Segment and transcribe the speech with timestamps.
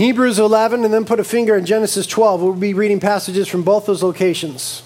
[0.00, 2.40] Hebrews 11, and then put a finger in Genesis 12.
[2.40, 4.82] We'll be reading passages from both those locations.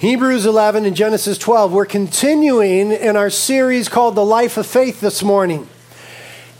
[0.00, 1.72] Hebrews 11 and Genesis 12.
[1.72, 5.68] We're continuing in our series called The Life of Faith this morning.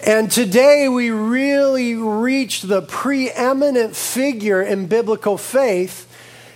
[0.06, 6.08] And today we really reached the preeminent figure in biblical faith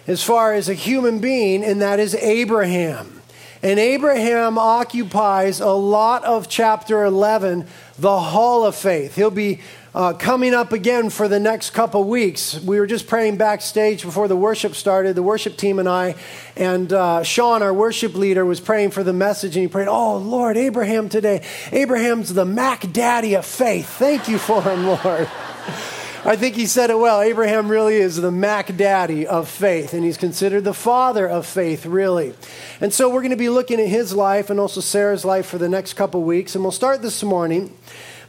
[0.07, 3.22] as far as a human being, and that is Abraham.
[3.65, 7.65] And Abraham occupies a lot of chapter 11,
[7.97, 9.15] the Hall of Faith.
[9.15, 9.61] He'll be
[9.95, 12.59] uh, coming up again for the next couple weeks.
[12.61, 16.17] We were just praying backstage before the worship started, the worship team and I.
[16.57, 20.17] And uh, Sean, our worship leader, was praying for the message, and he prayed, Oh,
[20.17, 21.47] Lord, Abraham today.
[21.71, 23.87] Abraham's the Mac Daddy of faith.
[23.87, 25.31] Thank you for him, Lord.
[26.25, 27.21] I think he said it well.
[27.21, 31.85] Abraham really is the Mac Daddy of faith, and he's considered the father of faith,
[31.85, 32.33] really.
[32.81, 35.59] And so we're going to be looking at his life and also Sarah's life for
[35.59, 36.55] the next couple weeks.
[36.55, 37.77] And we'll start this morning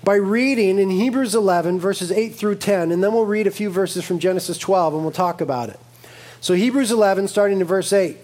[0.03, 3.69] by reading in Hebrews 11, verses 8 through 10, and then we'll read a few
[3.69, 5.79] verses from Genesis 12 and we'll talk about it.
[6.41, 8.17] So, Hebrews 11, starting in verse 8.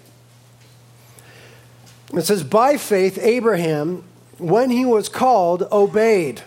[2.16, 4.04] It says, By faith, Abraham,
[4.40, 6.42] when he was called, obeyed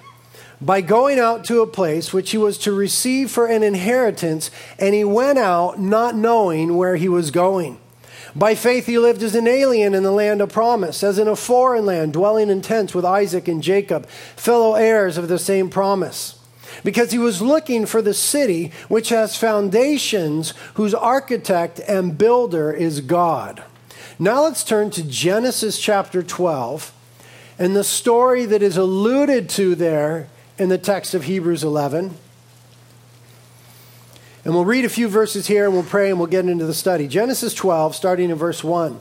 [0.62, 4.94] by going out to a place which he was to receive for an inheritance, and
[4.94, 7.78] he went out not knowing where he was going.
[8.34, 11.36] By faith, he lived as an alien in the land of promise, as in a
[11.36, 16.38] foreign land, dwelling in tents with Isaac and Jacob, fellow heirs of the same promise.
[16.84, 23.02] Because he was looking for the city which has foundations, whose architect and builder is
[23.02, 23.62] God.
[24.18, 26.92] Now let's turn to Genesis chapter 12
[27.58, 32.16] and the story that is alluded to there in the text of Hebrews 11.
[34.44, 36.74] And we'll read a few verses here and we'll pray and we'll get into the
[36.74, 37.06] study.
[37.06, 39.00] Genesis 12, starting in verse 1.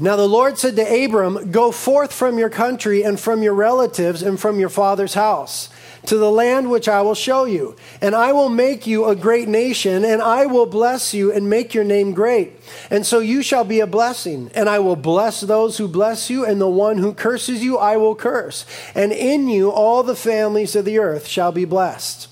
[0.00, 4.22] Now the Lord said to Abram, Go forth from your country and from your relatives
[4.22, 5.68] and from your father's house
[6.06, 7.76] to the land which I will show you.
[8.00, 11.74] And I will make you a great nation, and I will bless you and make
[11.74, 12.52] your name great.
[12.90, 14.50] And so you shall be a blessing.
[14.54, 17.96] And I will bless those who bless you, and the one who curses you I
[17.96, 18.66] will curse.
[18.94, 22.28] And in you all the families of the earth shall be blessed.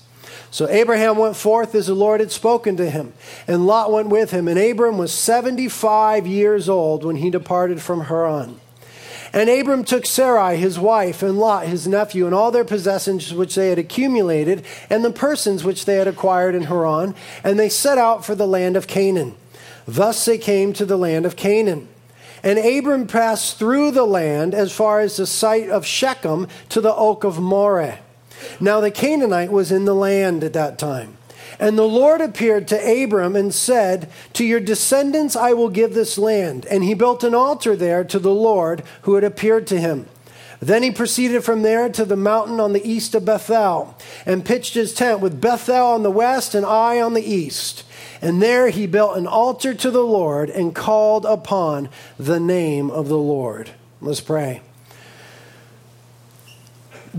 [0.53, 3.13] So Abraham went forth as the Lord had spoken to him,
[3.47, 4.47] and Lot went with him.
[4.47, 8.59] And Abram was 75 years old when he departed from Haran.
[9.33, 13.55] And Abram took Sarai, his wife, and Lot, his nephew, and all their possessions which
[13.55, 17.97] they had accumulated, and the persons which they had acquired in Haran, and they set
[17.97, 19.35] out for the land of Canaan.
[19.87, 21.87] Thus they came to the land of Canaan.
[22.43, 26.93] And Abram passed through the land as far as the site of Shechem to the
[26.93, 27.99] oak of Moreh.
[28.59, 31.17] Now the Canaanite was in the land at that time.
[31.63, 36.17] And the Lord appeared to Abram and said, To your descendants I will give this
[36.17, 36.65] land.
[36.65, 40.07] And he built an altar there to the Lord who had appeared to him.
[40.59, 44.73] Then he proceeded from there to the mountain on the east of Bethel, and pitched
[44.73, 47.85] his tent with Bethel on the west and Ai on the east.
[48.21, 51.87] And there he built an altar to the Lord and called upon
[52.19, 53.71] the name of the Lord.
[54.01, 54.59] Let's pray.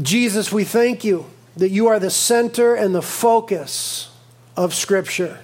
[0.02, 4.10] Jesus, we thank you that you are the center and the focus
[4.56, 5.40] of Scripture,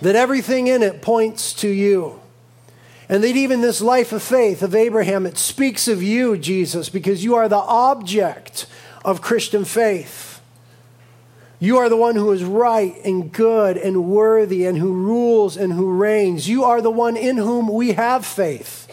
[0.00, 2.20] that everything in it points to you.
[3.08, 7.24] And that even this life of faith of Abraham, it speaks of you, Jesus, because
[7.24, 8.66] you are the object
[9.04, 10.42] of Christian faith.
[11.58, 15.72] You are the one who is right and good and worthy and who rules and
[15.72, 16.48] who reigns.
[16.48, 18.86] You are the one in whom we have faith.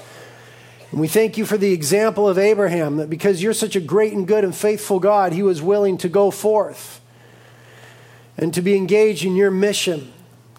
[0.92, 4.14] And we thank you for the example of Abraham, that because you're such a great
[4.14, 7.02] and good and faithful God, he was willing to go forth
[8.38, 10.12] and to be engaged in your mission,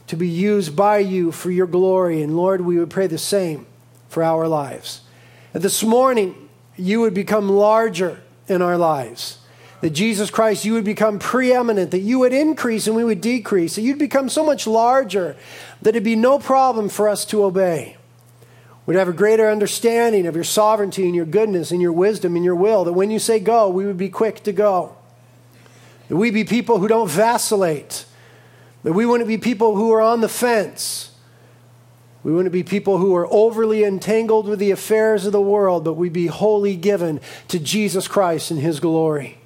[0.07, 2.23] to be used by you for your glory.
[2.23, 3.67] And Lord, we would pray the same
[4.09, 5.03] for our lives.
[5.53, 9.39] And this morning, you would become larger in our lives.
[9.83, 13.75] That Jesus Christ, you would become preeminent, that you would increase and we would decrease,
[13.75, 15.37] that you'd become so much larger
[15.83, 17.97] that it'd be no problem for us to obey.
[18.87, 22.45] We'd have a greater understanding of your sovereignty and your goodness and your wisdom and
[22.45, 24.97] your will, that when you say go, we would be quick to go.
[26.09, 28.05] That we be people who don't vacillate.
[28.83, 31.13] That we wouldn't be people who are on the fence.
[32.23, 35.95] We wouldn't be people who are overly entangled with the affairs of the world, but
[35.95, 39.39] we be wholly given to Jesus Christ and His glory.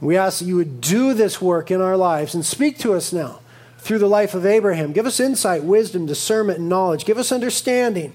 [0.00, 3.12] We ask that you would do this work in our lives and speak to us
[3.12, 3.40] now
[3.78, 4.92] through the life of Abraham.
[4.92, 7.04] Give us insight, wisdom, discernment, and knowledge.
[7.04, 8.12] Give us understanding.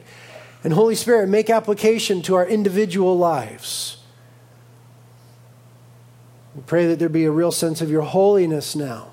[0.64, 3.95] And Holy Spirit, make application to our individual lives.
[6.56, 9.12] We pray that there be a real sense of your holiness now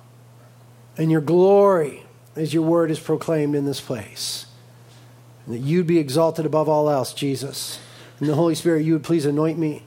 [0.97, 2.05] and your glory
[2.37, 4.47] as your word is proclaimed in this place.
[5.45, 7.81] And that you'd be exalted above all else, Jesus.
[8.21, 9.83] And the Holy Spirit, you would please anoint me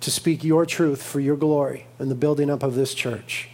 [0.00, 3.48] to speak your truth for your glory and the building up of this church.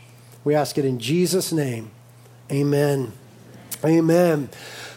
[0.44, 1.90] We ask it in Jesus' name.
[2.50, 3.12] Amen.
[3.84, 4.48] Amen.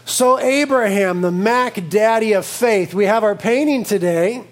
[0.05, 4.45] So, Abraham, the Mac daddy of faith, we have our painting today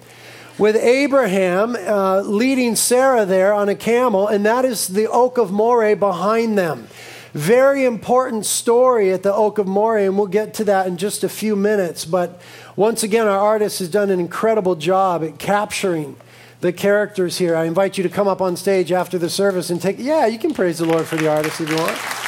[0.58, 5.52] with Abraham uh, leading Sarah there on a camel, and that is the Oak of
[5.52, 6.88] Moreh behind them.
[7.34, 11.24] Very important story at the Oak of Moreh, and we'll get to that in just
[11.24, 12.06] a few minutes.
[12.06, 12.40] But
[12.76, 16.16] once again, our artist has done an incredible job at capturing
[16.62, 17.56] the characters here.
[17.56, 20.38] I invite you to come up on stage after the service and take, yeah, you
[20.38, 22.23] can praise the Lord for the artist if you want.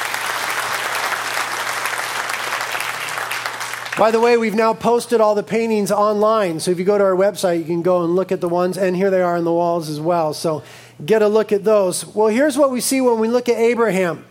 [3.96, 6.60] By the way, we've now posted all the paintings online.
[6.60, 8.76] So if you go to our website, you can go and look at the ones,
[8.76, 10.34] and here they are on the walls as well.
[10.34, 10.62] So
[11.04, 12.06] get a look at those.
[12.06, 14.24] Well, here's what we see when we look at Abraham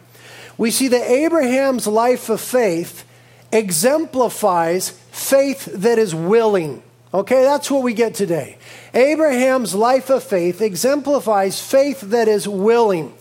[0.58, 3.04] we see that Abraham's life of faith
[3.52, 6.82] exemplifies faith that is willing.
[7.14, 8.58] Okay, that's what we get today.
[8.94, 13.14] Abraham's life of faith exemplifies faith that is willing.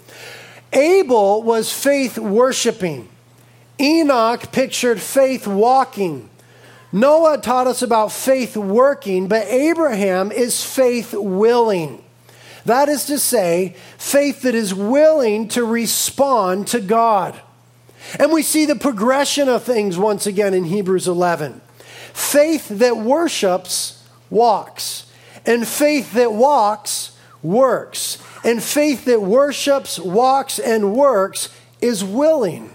[0.73, 3.08] Abel was faith worshiping.
[3.81, 6.29] Enoch pictured faith walking.
[6.94, 12.05] Noah taught us about faith working, but Abraham is faith willing.
[12.67, 17.41] That is to say, faith that is willing to respond to God.
[18.20, 21.62] And we see the progression of things once again in Hebrews 11.
[22.12, 25.11] Faith that worships walks,
[25.44, 31.49] and faith that walks works, and faith that worships, walks, and works
[31.81, 32.73] is willing.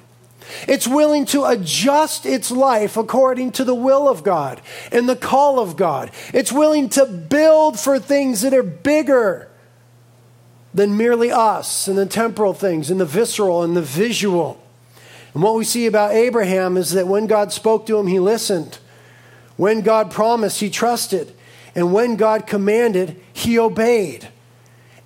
[0.68, 4.62] It's willing to adjust its life according to the will of God
[4.92, 6.12] and the call of God.
[6.34, 9.50] It's willing to build for things that are bigger
[10.74, 14.62] than merely us and the temporal things and the visceral and the visual.
[15.34, 18.80] And what we see about Abraham is that when God spoke to him, he listened.
[19.58, 21.34] When God promised, he trusted.
[21.76, 24.28] And when God commanded, he obeyed.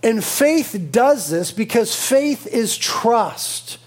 [0.01, 3.77] And faith does this because faith is trust.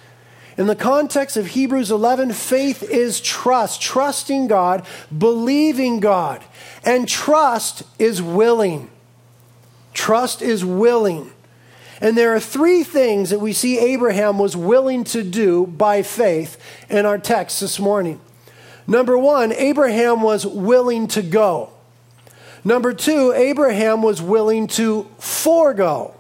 [0.56, 4.86] In the context of Hebrews 11, faith is trust, trusting God,
[5.16, 6.42] believing God.
[6.82, 8.90] And trust is willing.
[9.92, 11.30] Trust is willing.
[12.00, 16.58] And there are three things that we see Abraham was willing to do by faith
[16.88, 18.20] in our text this morning.
[18.86, 21.70] Number one, Abraham was willing to go.
[22.64, 26.14] Number two, Abraham was willing to forego.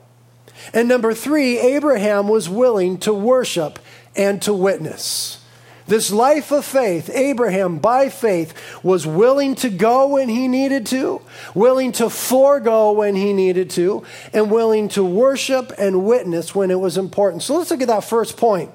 [0.72, 3.78] And number three, Abraham was willing to worship
[4.16, 5.42] and to witness.
[5.86, 11.22] This life of faith, Abraham, by faith, was willing to go when he needed to,
[11.54, 14.02] willing to forego when he needed to,
[14.32, 17.44] and willing to worship and witness when it was important.
[17.44, 18.72] So let's look at that first point.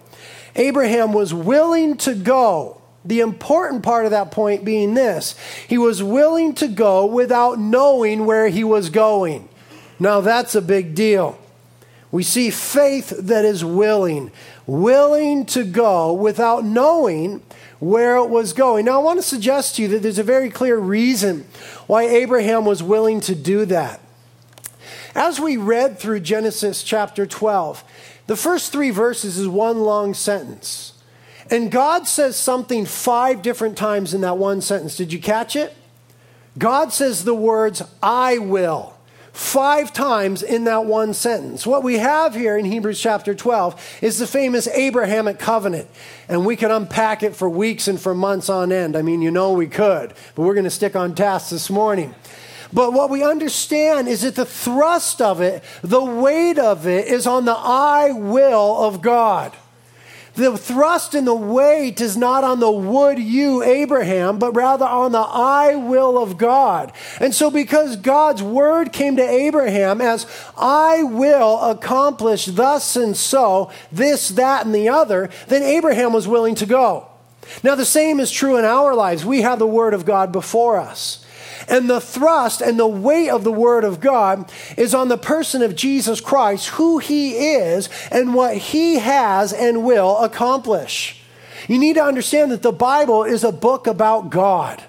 [0.55, 2.81] Abraham was willing to go.
[3.03, 5.35] The important part of that point being this
[5.67, 9.49] he was willing to go without knowing where he was going.
[9.99, 11.37] Now, that's a big deal.
[12.11, 14.31] We see faith that is willing,
[14.67, 17.41] willing to go without knowing
[17.79, 18.85] where it was going.
[18.85, 21.45] Now, I want to suggest to you that there's a very clear reason
[21.87, 23.99] why Abraham was willing to do that.
[25.15, 27.83] As we read through Genesis chapter 12,
[28.27, 30.93] the first three verses is one long sentence.
[31.49, 34.95] And God says something five different times in that one sentence.
[34.95, 35.73] Did you catch it?
[36.57, 38.95] God says the words, I will
[39.33, 41.66] five times in that one sentence.
[41.66, 45.88] What we have here in Hebrews chapter 12 is the famous Abrahamic covenant.
[46.28, 48.95] And we could unpack it for weeks and for months on end.
[48.95, 52.14] I mean, you know we could, but we're going to stick on task this morning.
[52.73, 57.28] But what we understand is that the thrust of it, the weight of it, is
[57.28, 59.56] on the I will of God.
[60.35, 65.11] The thrust and the weight is not on the would you, Abraham, but rather on
[65.11, 66.94] the I will of God.
[67.19, 70.26] And so, because God's word came to Abraham as
[70.57, 76.56] I will accomplish thus and so, this, that, and the other, then Abraham was willing
[76.56, 77.07] to go.
[77.64, 79.26] Now, the same is true in our lives.
[79.26, 81.20] We have the word of God before us.
[81.71, 85.61] And the thrust and the weight of the Word of God is on the person
[85.61, 91.21] of Jesus Christ, who He is, and what He has and will accomplish.
[91.69, 94.83] You need to understand that the Bible is a book about God.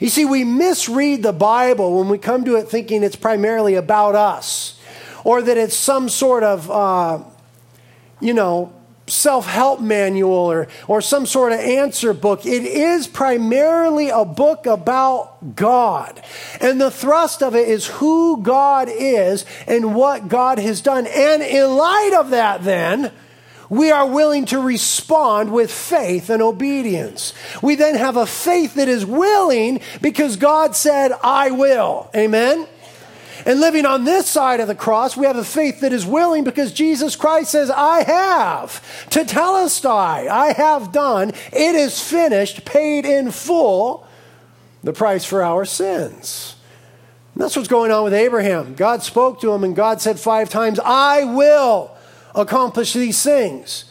[0.00, 4.16] You see, we misread the Bible when we come to it thinking it's primarily about
[4.16, 4.80] us,
[5.22, 7.20] or that it's some sort of, uh,
[8.20, 8.72] you know,
[9.12, 12.46] self help manual or, or some sort of answer book.
[12.46, 16.20] It is primarily a book about God.
[16.60, 21.06] And the thrust of it is who God is and what God has done.
[21.06, 23.12] And in light of that, then,
[23.68, 27.32] we are willing to respond with faith and obedience.
[27.62, 32.10] We then have a faith that is willing because God said, I will.
[32.14, 32.66] Amen?
[33.44, 36.44] And living on this side of the cross, we have a faith that is willing
[36.44, 38.82] because Jesus Christ says, I have.
[39.10, 41.30] Tetelestai, I have done.
[41.52, 44.06] It is finished, paid in full,
[44.82, 46.56] the price for our sins.
[47.34, 48.74] And that's what's going on with Abraham.
[48.74, 51.90] God spoke to him, and God said five times, I will
[52.34, 53.86] accomplish these things.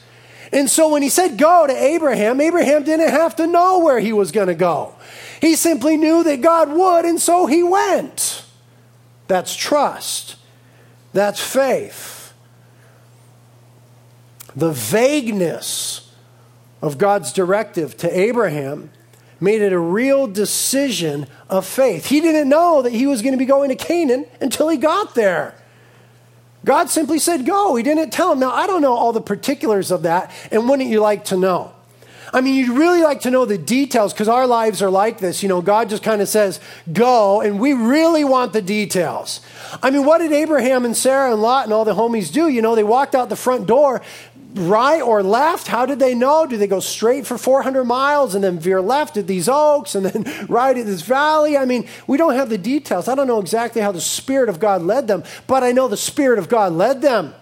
[0.53, 4.13] And so when he said go to Abraham, Abraham didn't have to know where he
[4.13, 4.93] was going to go.
[5.39, 8.45] He simply knew that God would, and so he went.
[9.31, 10.35] That's trust.
[11.13, 12.33] That's faith.
[14.57, 16.13] The vagueness
[16.81, 18.91] of God's directive to Abraham
[19.39, 22.07] made it a real decision of faith.
[22.07, 25.15] He didn't know that he was going to be going to Canaan until he got
[25.15, 25.55] there.
[26.65, 27.77] God simply said, Go.
[27.77, 28.39] He didn't tell him.
[28.39, 31.71] Now, I don't know all the particulars of that, and wouldn't you like to know?
[32.33, 35.43] I mean, you'd really like to know the details because our lives are like this.
[35.43, 36.59] You know, God just kind of says,
[36.91, 39.41] Go, and we really want the details.
[39.83, 42.47] I mean, what did Abraham and Sarah and Lot and all the homies do?
[42.47, 44.01] You know, they walked out the front door
[44.53, 45.67] right or left?
[45.67, 46.45] How did they know?
[46.45, 50.05] Do they go straight for 400 miles and then veer left at these oaks and
[50.05, 51.57] then right at this valley?
[51.57, 53.07] I mean, we don't have the details.
[53.07, 55.97] I don't know exactly how the Spirit of God led them, but I know the
[55.97, 57.33] Spirit of God led them.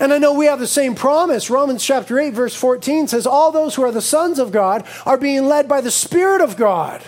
[0.00, 1.50] And I know we have the same promise.
[1.50, 5.16] Romans chapter 8, verse 14 says, All those who are the sons of God are
[5.16, 7.02] being led by the Spirit of God.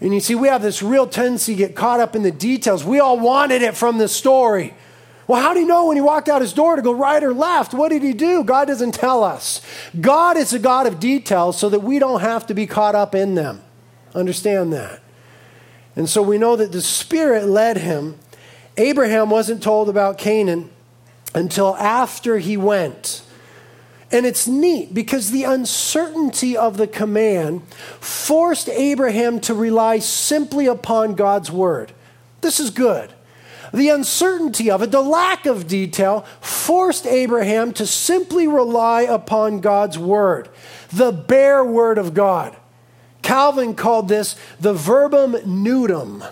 [0.00, 2.84] And you see, we have this real tendency to get caught up in the details.
[2.84, 4.74] We all wanted it from the story.
[5.26, 7.32] Well, how do you know when he walked out his door to go right or
[7.32, 7.74] left?
[7.74, 8.44] What did he do?
[8.44, 9.60] God doesn't tell us.
[10.00, 13.14] God is a God of details so that we don't have to be caught up
[13.14, 13.62] in them.
[14.14, 15.00] Understand that.
[15.96, 18.18] And so we know that the Spirit led him.
[18.76, 20.70] Abraham wasn't told about Canaan
[21.36, 23.22] until after he went.
[24.10, 27.68] And it's neat because the uncertainty of the command
[28.00, 31.92] forced Abraham to rely simply upon God's word.
[32.40, 33.12] This is good.
[33.74, 39.98] The uncertainty of it, the lack of detail, forced Abraham to simply rely upon God's
[39.98, 40.48] word,
[40.90, 42.56] the bare word of God.
[43.20, 46.26] Calvin called this the verbum nudum,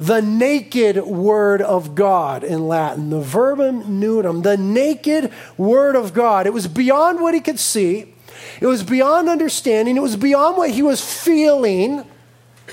[0.00, 6.46] the naked word of God in Latin, the verbum nudum, the naked word of God.
[6.46, 8.14] It was beyond what he could see,
[8.60, 12.04] it was beyond understanding, it was beyond what he was feeling.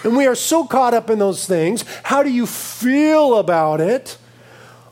[0.04, 1.84] And we are so caught up in those things.
[2.04, 4.18] How do you feel about it?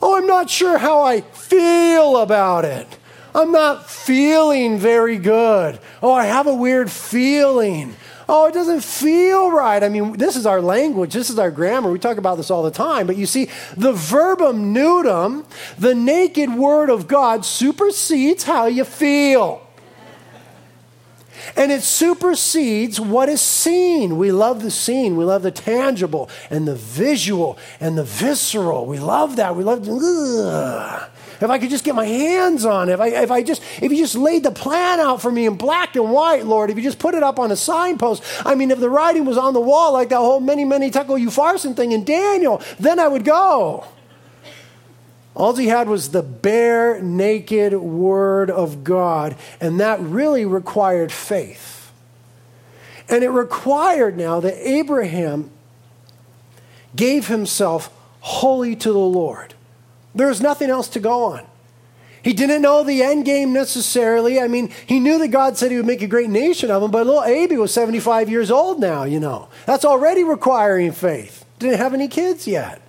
[0.02, 2.86] Oh, I'm not sure how I feel about it.
[3.34, 5.78] I'm not feeling very good.
[6.02, 7.94] Oh, I have a weird feeling.
[8.28, 9.82] Oh, it doesn't feel right.
[9.82, 11.90] I mean, this is our language, this is our grammar.
[11.90, 13.06] We talk about this all the time.
[13.06, 15.44] But you see, the verbum nudum,
[15.78, 19.66] the naked word of God, supersedes how you feel
[21.54, 24.18] and it supersedes what is seen.
[24.18, 28.86] We love the seen, we love the tangible and the visual and the visceral.
[28.86, 29.54] We love that.
[29.54, 29.88] We love.
[29.88, 31.10] Ugh.
[31.40, 33.92] If I could just get my hands on it, if I, if I just, if
[33.92, 36.82] you just laid the plan out for me in black and white, Lord, if you
[36.82, 39.60] just put it up on a signpost, I mean, if the writing was on the
[39.60, 43.86] wall like that whole mene, mene tekel upharsin thing in Daniel, then I would go.
[45.34, 51.92] All he had was the bare, naked Word of God, and that really required faith.
[53.08, 55.50] And it required now that Abraham
[56.96, 57.90] gave himself
[58.20, 59.54] wholly to the Lord.
[60.16, 61.46] There was nothing else to go on.
[62.22, 64.40] He didn't know the end game necessarily.
[64.40, 66.90] I mean, he knew that God said he would make a great nation of him,
[66.90, 69.48] but little Abie was 75 years old now, you know.
[69.66, 71.44] That's already requiring faith.
[71.60, 72.82] Didn't have any kids yet.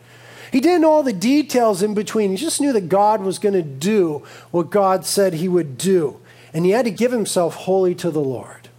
[0.51, 2.31] He didn't know all the details in between.
[2.31, 6.19] He just knew that God was going to do what God said he would do.
[6.53, 8.69] And he had to give himself wholly to the Lord.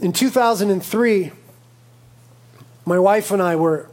[0.00, 1.30] In 2003,
[2.86, 3.90] my wife and I were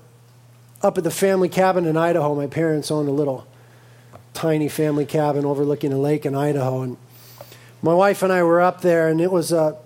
[0.88, 2.34] up at the family cabin in Idaho.
[2.34, 3.46] My parents owned a little
[4.34, 6.82] tiny family cabin overlooking a lake in Idaho.
[6.82, 6.96] And
[7.82, 9.78] my wife and I were up there, and it was a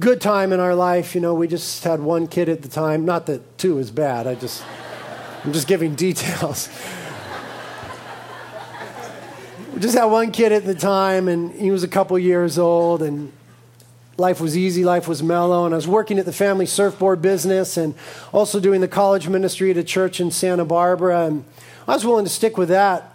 [0.00, 1.14] good time in our life.
[1.14, 3.04] You know, we just had one kid at the time.
[3.04, 4.26] Not that two is bad.
[4.26, 4.64] I just,
[5.44, 6.68] I'm just giving details.
[9.74, 13.00] we just had one kid at the time, and he was a couple years old,
[13.00, 13.30] and
[14.16, 15.64] life was easy, life was mellow.
[15.64, 17.94] And I was working at the family surfboard business and
[18.32, 21.26] also doing the college ministry at a church in Santa Barbara.
[21.26, 21.44] And
[21.86, 23.12] I was willing to stick with that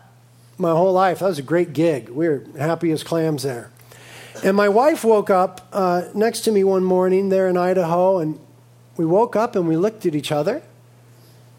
[0.57, 1.19] my whole life.
[1.19, 2.09] That was a great gig.
[2.09, 3.71] We were happy as clams there.
[4.43, 8.39] And my wife woke up uh, next to me one morning there in Idaho, and
[8.97, 10.63] we woke up and we looked at each other,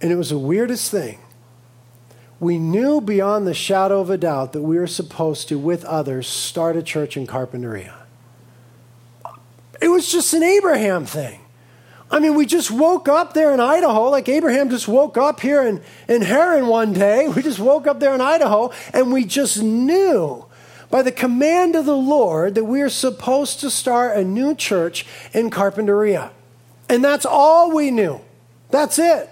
[0.00, 1.18] and it was the weirdest thing.
[2.42, 6.26] we knew beyond the shadow of a doubt that we were supposed to, with others,
[6.26, 8.01] start a church in Carpinteria.
[9.82, 11.40] It was just an Abraham thing.
[12.08, 15.62] I mean, we just woke up there in Idaho, like Abraham just woke up here
[15.62, 17.26] in, in Haran one day.
[17.34, 20.44] We just woke up there in Idaho, and we just knew
[20.90, 25.06] by the command of the Lord that we are supposed to start a new church
[25.32, 26.30] in Carpinteria.
[26.88, 28.20] And that's all we knew.
[28.70, 29.30] That's it.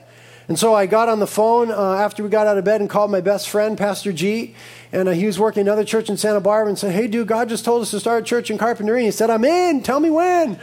[0.50, 2.90] And so I got on the phone uh, after we got out of bed and
[2.90, 4.56] called my best friend, Pastor G.
[4.90, 7.48] And uh, he was working another church in Santa Barbara and said, Hey, dude, God
[7.48, 9.04] just told us to start a church in Carpinteria.
[9.04, 9.80] He said, I'm in.
[9.80, 10.58] Tell me when.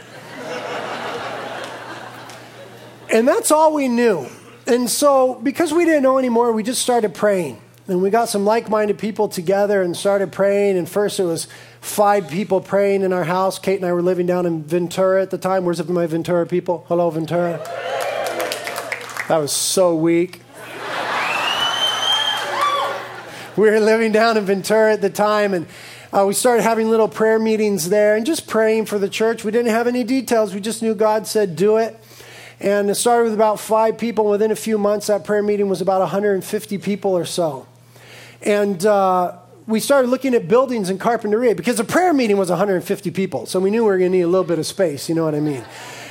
[3.10, 4.26] and that's all we knew.
[4.66, 7.58] And so, because we didn't know anymore, we just started praying.
[7.86, 10.76] And we got some like minded people together and started praying.
[10.76, 11.48] And first, it was
[11.80, 13.58] five people praying in our house.
[13.58, 15.64] Kate and I were living down in Ventura at the time.
[15.64, 16.84] Where's my Ventura people?
[16.88, 18.17] Hello, Ventura.
[19.28, 20.40] That was so weak.
[23.58, 25.66] we were living down in Ventura at the time, and
[26.14, 29.44] uh, we started having little prayer meetings there and just praying for the church.
[29.44, 32.02] We didn't have any details, we just knew God said, do it.
[32.58, 34.24] And it started with about five people.
[34.30, 37.66] Within a few months, that prayer meeting was about 150 people or so.
[38.40, 43.10] And uh, we started looking at buildings in Carpinteria because the prayer meeting was 150
[43.10, 43.44] people.
[43.44, 45.24] So we knew we were going to need a little bit of space, you know
[45.24, 45.64] what I mean?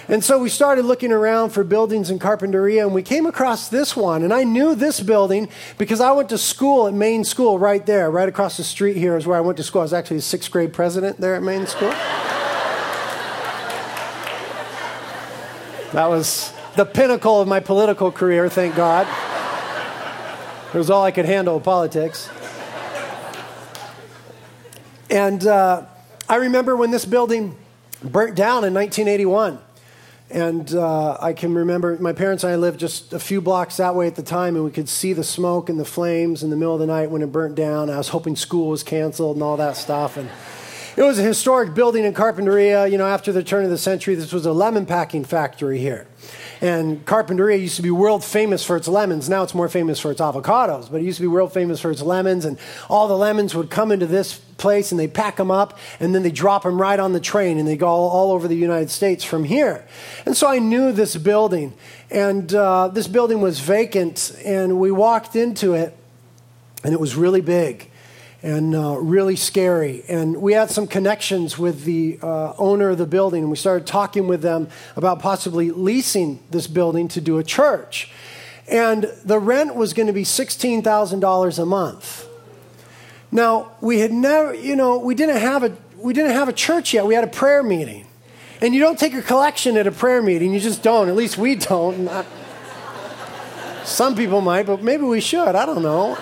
[0.10, 3.94] And so we started looking around for buildings in Carpinteria, and we came across this
[3.94, 4.24] one.
[4.24, 8.10] And I knew this building because I went to school at Main School right there,
[8.10, 9.82] right across the street here is where I went to school.
[9.82, 11.90] I was actually a sixth grade president there at Main School.
[15.92, 19.08] that was the pinnacle of my political career, thank God.
[20.74, 22.30] It was all I could handle politics.
[25.10, 25.86] And uh,
[26.30, 27.58] I remember when this building
[28.02, 29.67] burnt down in 1981.
[30.30, 33.96] And uh, I can remember my parents and I lived just a few blocks that
[33.96, 36.58] way at the time, and we could see the smoke and the flames in the
[36.58, 37.90] middle of the night when it burnt down.
[37.90, 40.18] I was hoping school was canceled and all that stuff.
[40.18, 40.30] And
[40.98, 42.92] it was a historic building in Carpinteria.
[42.92, 46.08] You know, after the turn of the century, this was a lemon packing factory here.
[46.60, 49.30] And Carpinteria used to be world famous for its lemons.
[49.30, 51.92] Now it's more famous for its avocados, but it used to be world famous for
[51.92, 52.46] its lemons.
[52.46, 52.58] And
[52.90, 56.24] all the lemons would come into this place and they pack them up and then
[56.24, 59.24] they drop them right on the train and they go all, over the United States
[59.24, 59.86] from here.
[60.26, 61.76] And so I knew this building.
[62.10, 64.36] And uh, this building was vacant.
[64.44, 65.96] And we walked into it
[66.84, 67.92] and it was really big
[68.44, 70.04] and uh, really scary.
[70.08, 73.88] And we had some connections with the uh, owner of the building, and we started
[73.88, 78.12] talking with them about possibly leasing this building to do a church.
[78.68, 82.28] And the rent was going to be $16,000 a month.
[83.32, 86.94] Now, we had never, you know, we didn't have a we didn't have a church
[86.94, 87.08] yet.
[87.08, 88.06] We had a prayer meeting.
[88.62, 90.54] And you don't take a collection at a prayer meeting.
[90.54, 91.10] You just don't.
[91.10, 92.08] At least we don't.
[93.84, 95.56] Some people might, but maybe we should.
[95.56, 96.16] I don't know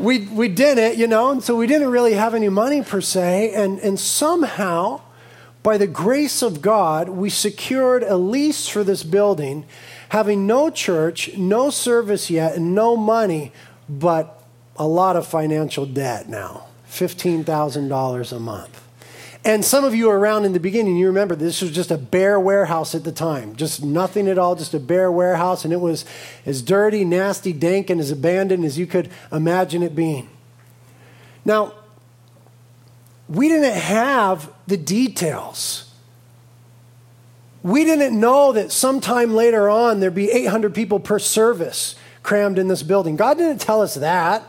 [0.00, 3.00] we, we did it, you know, and so we didn't really have any money per
[3.00, 3.52] se.
[3.54, 5.02] And, and somehow,
[5.62, 9.66] by the grace of God, we secured a lease for this building,
[10.08, 13.52] having no church, no service yet, and no money,
[13.88, 14.42] but
[14.76, 18.79] a lot of financial debt now $15,000 a month.
[19.44, 22.38] And some of you around in the beginning, you remember this was just a bare
[22.38, 23.56] warehouse at the time.
[23.56, 25.64] Just nothing at all, just a bare warehouse.
[25.64, 26.04] And it was
[26.44, 30.28] as dirty, nasty, dank, and as abandoned as you could imagine it being.
[31.44, 31.72] Now,
[33.28, 35.90] we didn't have the details.
[37.62, 42.68] We didn't know that sometime later on there'd be 800 people per service crammed in
[42.68, 43.16] this building.
[43.16, 44.42] God didn't tell us that.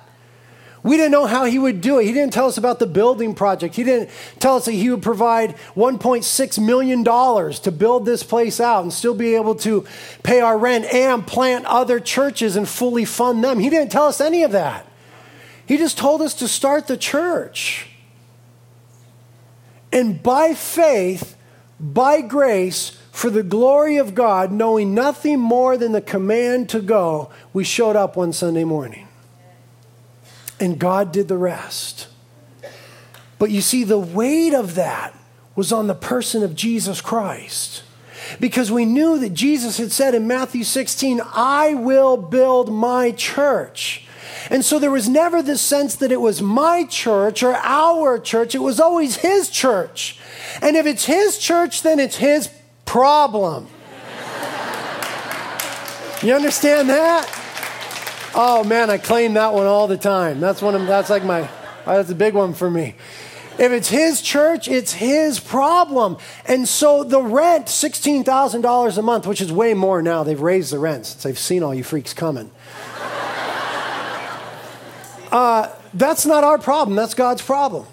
[0.83, 2.05] We didn't know how he would do it.
[2.05, 3.75] He didn't tell us about the building project.
[3.75, 8.81] He didn't tell us that he would provide $1.6 million to build this place out
[8.81, 9.85] and still be able to
[10.23, 13.59] pay our rent and plant other churches and fully fund them.
[13.59, 14.87] He didn't tell us any of that.
[15.67, 17.87] He just told us to start the church.
[19.91, 21.37] And by faith,
[21.79, 27.29] by grace, for the glory of God, knowing nothing more than the command to go,
[27.53, 29.07] we showed up one Sunday morning
[30.61, 32.07] and God did the rest.
[33.39, 35.15] But you see, the weight of that
[35.55, 37.83] was on the person of Jesus Christ.
[38.39, 44.05] Because we knew that Jesus had said in Matthew 16, I will build my church.
[44.51, 48.53] And so there was never this sense that it was my church or our church,
[48.53, 50.19] it was always his church.
[50.61, 52.49] And if it's his church, then it's his
[52.85, 53.67] problem.
[56.21, 57.40] you understand that?
[58.33, 60.39] Oh man, I claim that one all the time.
[60.39, 61.49] That's one of that's like my
[61.85, 62.95] that's a big one for me.
[63.59, 66.17] If it's his church, it's his problem.
[66.45, 70.23] And so the rent, $16,000 a month, which is way more now.
[70.23, 72.49] They've raised the rent since they've seen all you freaks coming.
[75.31, 77.85] uh, that's not our problem, that's God's problem.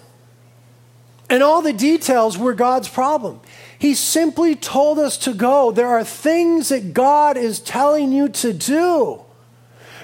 [1.29, 3.41] And all the details were God's problem.
[3.77, 5.71] He simply told us to go.
[5.71, 9.21] There are things that God is telling you to do.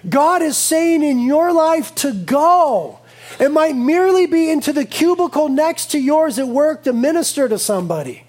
[0.10, 3.00] God is saying in your life to go.
[3.40, 7.58] It might merely be into the cubicle next to yours at work to minister to
[7.58, 8.24] somebody.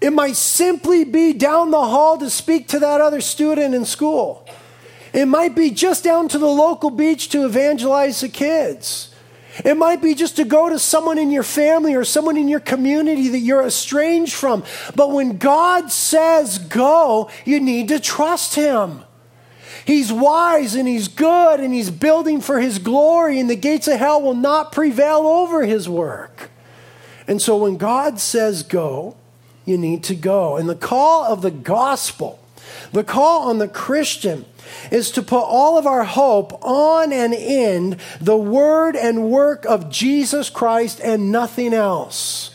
[0.00, 4.46] It might simply be down the hall to speak to that other student in school.
[5.12, 9.14] It might be just down to the local beach to evangelize the kids.
[9.64, 12.60] It might be just to go to someone in your family or someone in your
[12.60, 14.64] community that you're estranged from.
[14.96, 19.04] But when God says go, you need to trust Him.
[19.84, 23.98] He's wise and He's good and He's building for His glory, and the gates of
[23.98, 26.50] hell will not prevail over His work.
[27.26, 29.16] And so when God says go,
[29.64, 30.56] you need to go.
[30.56, 32.40] And the call of the gospel,
[32.92, 34.44] the call on the Christian,
[34.90, 39.90] is to put all of our hope on and in the word and work of
[39.90, 42.54] Jesus Christ and nothing else.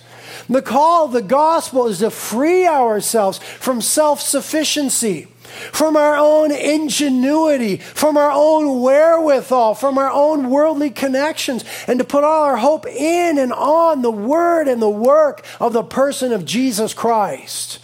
[0.49, 6.51] The call of the gospel is to free ourselves from self sufficiency from our own
[6.51, 12.57] ingenuity, from our own wherewithal, from our own worldly connections, and to put all our
[12.57, 17.79] hope in and on the word and the work of the person of Jesus Christ.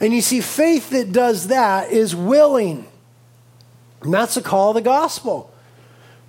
[0.00, 2.86] And you see, faith that does that is willing.
[4.02, 5.52] And that's the call of the gospel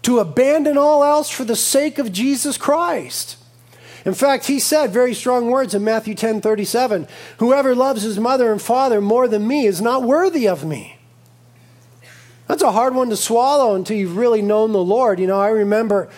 [0.03, 3.37] to abandon all else for the sake of Jesus Christ.
[4.05, 7.07] In fact, he said very strong words in Matthew 10 37
[7.39, 10.97] Whoever loves his mother and father more than me is not worthy of me.
[12.47, 15.19] That's a hard one to swallow until you've really known the Lord.
[15.19, 16.09] You know, I remember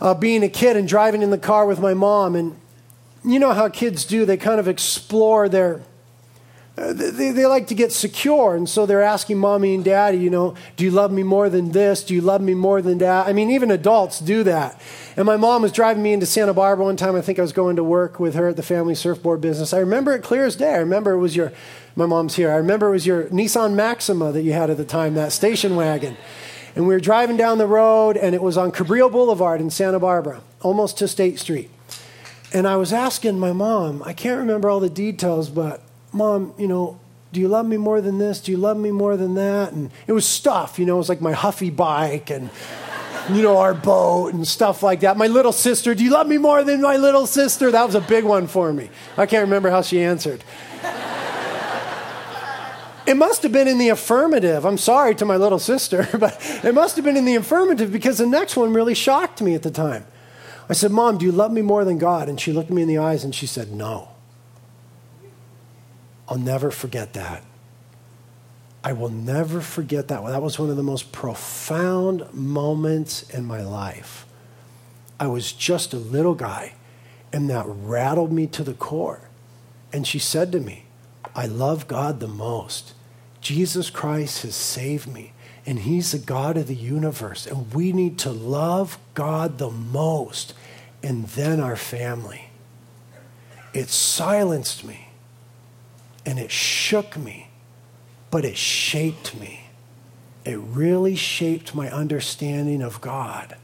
[0.00, 2.60] uh, being a kid and driving in the car with my mom, and
[3.24, 5.80] you know how kids do, they kind of explore their
[6.78, 10.54] they, they like to get secure, and so they're asking mommy and daddy, you know,
[10.76, 12.04] do you love me more than this?
[12.04, 13.26] Do you love me more than that?
[13.26, 14.80] I mean, even adults do that.
[15.16, 17.16] And my mom was driving me into Santa Barbara one time.
[17.16, 19.72] I think I was going to work with her at the family surfboard business.
[19.72, 20.74] I remember it clear as day.
[20.74, 21.52] I remember it was your,
[21.96, 22.50] my mom's here.
[22.50, 25.74] I remember it was your Nissan Maxima that you had at the time, that station
[25.74, 26.16] wagon.
[26.76, 29.98] And we were driving down the road, and it was on Cabrillo Boulevard in Santa
[29.98, 31.70] Barbara, almost to State Street.
[32.52, 35.82] And I was asking my mom, I can't remember all the details, but
[36.12, 36.98] Mom, you know,
[37.32, 38.40] do you love me more than this?
[38.40, 39.72] Do you love me more than that?
[39.72, 42.48] And it was stuff, you know, it was like my Huffy bike and,
[43.30, 45.16] you know, our boat and stuff like that.
[45.16, 47.70] My little sister, do you love me more than my little sister?
[47.70, 48.88] That was a big one for me.
[49.16, 50.42] I can't remember how she answered.
[53.06, 54.66] It must have been in the affirmative.
[54.66, 58.18] I'm sorry to my little sister, but it must have been in the affirmative because
[58.18, 60.04] the next one really shocked me at the time.
[60.68, 62.28] I said, Mom, do you love me more than God?
[62.28, 64.10] And she looked me in the eyes and she said, No.
[66.28, 67.42] I'll never forget that.
[68.84, 70.24] I will never forget that.
[70.24, 74.26] That was one of the most profound moments in my life.
[75.18, 76.74] I was just a little guy,
[77.32, 79.20] and that rattled me to the core.
[79.92, 80.84] And she said to me,
[81.34, 82.94] I love God the most.
[83.40, 85.32] Jesus Christ has saved me,
[85.66, 87.46] and He's the God of the universe.
[87.46, 90.54] And we need to love God the most,
[91.02, 92.50] and then our family.
[93.74, 95.07] It silenced me
[96.28, 97.48] and it shook me,
[98.30, 99.60] but it shaped me.
[100.44, 103.56] It really shaped my understanding of God.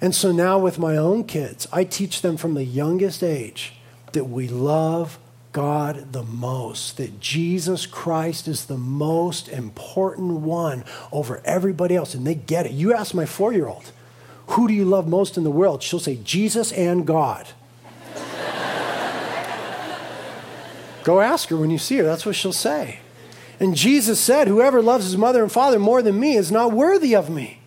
[0.00, 3.74] And so now, with my own kids, I teach them from the youngest age
[4.10, 5.20] that we love
[5.52, 12.12] God the most, that Jesus Christ is the most important one over everybody else.
[12.12, 12.72] And they get it.
[12.72, 13.92] You ask my four year old,
[14.48, 15.80] who do you love most in the world?
[15.80, 17.46] She'll say, Jesus and God.
[21.04, 22.04] Go ask her when you see her.
[22.04, 22.98] That's what she'll say.
[23.60, 27.14] And Jesus said, Whoever loves his mother and father more than me is not worthy
[27.14, 27.60] of me.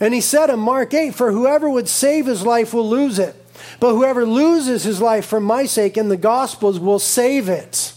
[0.00, 3.36] And he said in Mark 8, For whoever would save his life will lose it.
[3.78, 7.94] But whoever loses his life for my sake and the Gospels will save it.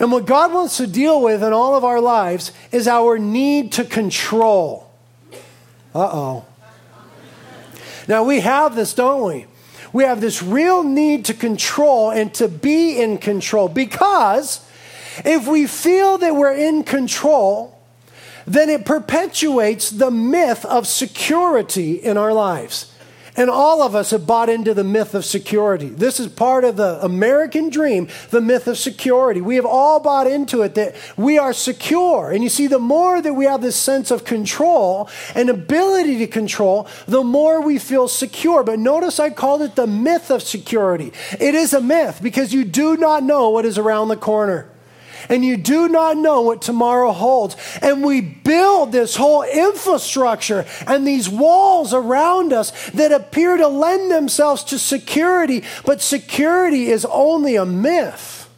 [0.00, 3.72] And what God wants to deal with in all of our lives is our need
[3.72, 4.90] to control.
[5.94, 6.44] Uh oh.
[8.08, 9.46] Now we have this, don't we?
[9.94, 14.60] We have this real need to control and to be in control because
[15.24, 17.80] if we feel that we're in control,
[18.44, 22.92] then it perpetuates the myth of security in our lives.
[23.36, 25.88] And all of us have bought into the myth of security.
[25.88, 29.40] This is part of the American dream, the myth of security.
[29.40, 32.30] We have all bought into it that we are secure.
[32.30, 36.28] And you see, the more that we have this sense of control and ability to
[36.28, 38.62] control, the more we feel secure.
[38.62, 41.12] But notice I called it the myth of security.
[41.40, 44.70] It is a myth because you do not know what is around the corner.
[45.28, 47.56] And you do not know what tomorrow holds.
[47.82, 54.10] And we build this whole infrastructure and these walls around us that appear to lend
[54.10, 58.48] themselves to security, but security is only a myth.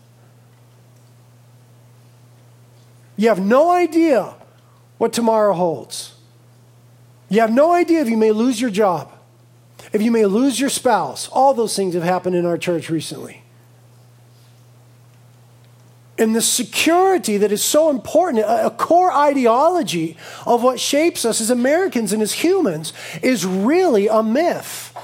[3.16, 4.34] You have no idea
[4.98, 6.14] what tomorrow holds.
[7.28, 9.10] You have no idea if you may lose your job,
[9.92, 11.28] if you may lose your spouse.
[11.28, 13.42] All those things have happened in our church recently.
[16.18, 21.50] And the security that is so important, a, core ideology of what shapes us as
[21.50, 24.96] Americans and as humans, is really a myth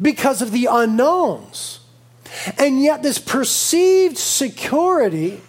[0.00, 1.80] because of the unknowns.
[2.58, 5.40] And yet, this perceived security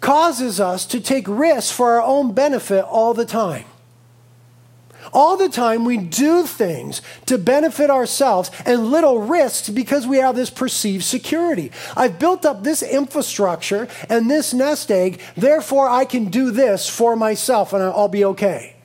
[0.00, 3.64] causes us to take risks for our own benefit all the time.
[5.12, 10.36] All the time, we do things to benefit ourselves and little risks because we have
[10.36, 11.70] this perceived security.
[11.96, 17.16] I've built up this infrastructure and this nest egg, therefore, I can do this for
[17.16, 18.76] myself and I'll be okay.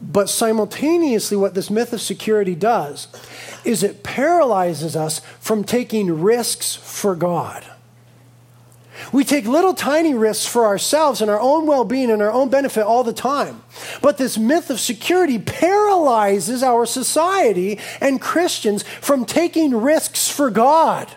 [0.00, 3.08] But simultaneously, what this myth of security does
[3.64, 7.64] is it paralyzes us from taking risks for God.
[9.12, 12.48] We take little tiny risks for ourselves and our own well being and our own
[12.48, 13.62] benefit all the time.
[14.00, 21.10] But this myth of security paralyzes our society and Christians from taking risks for God.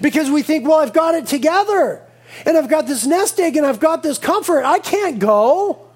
[0.00, 2.02] Because we think, well, I've got it together
[2.44, 4.64] and I've got this nest egg and I've got this comfort.
[4.64, 5.86] I can't go.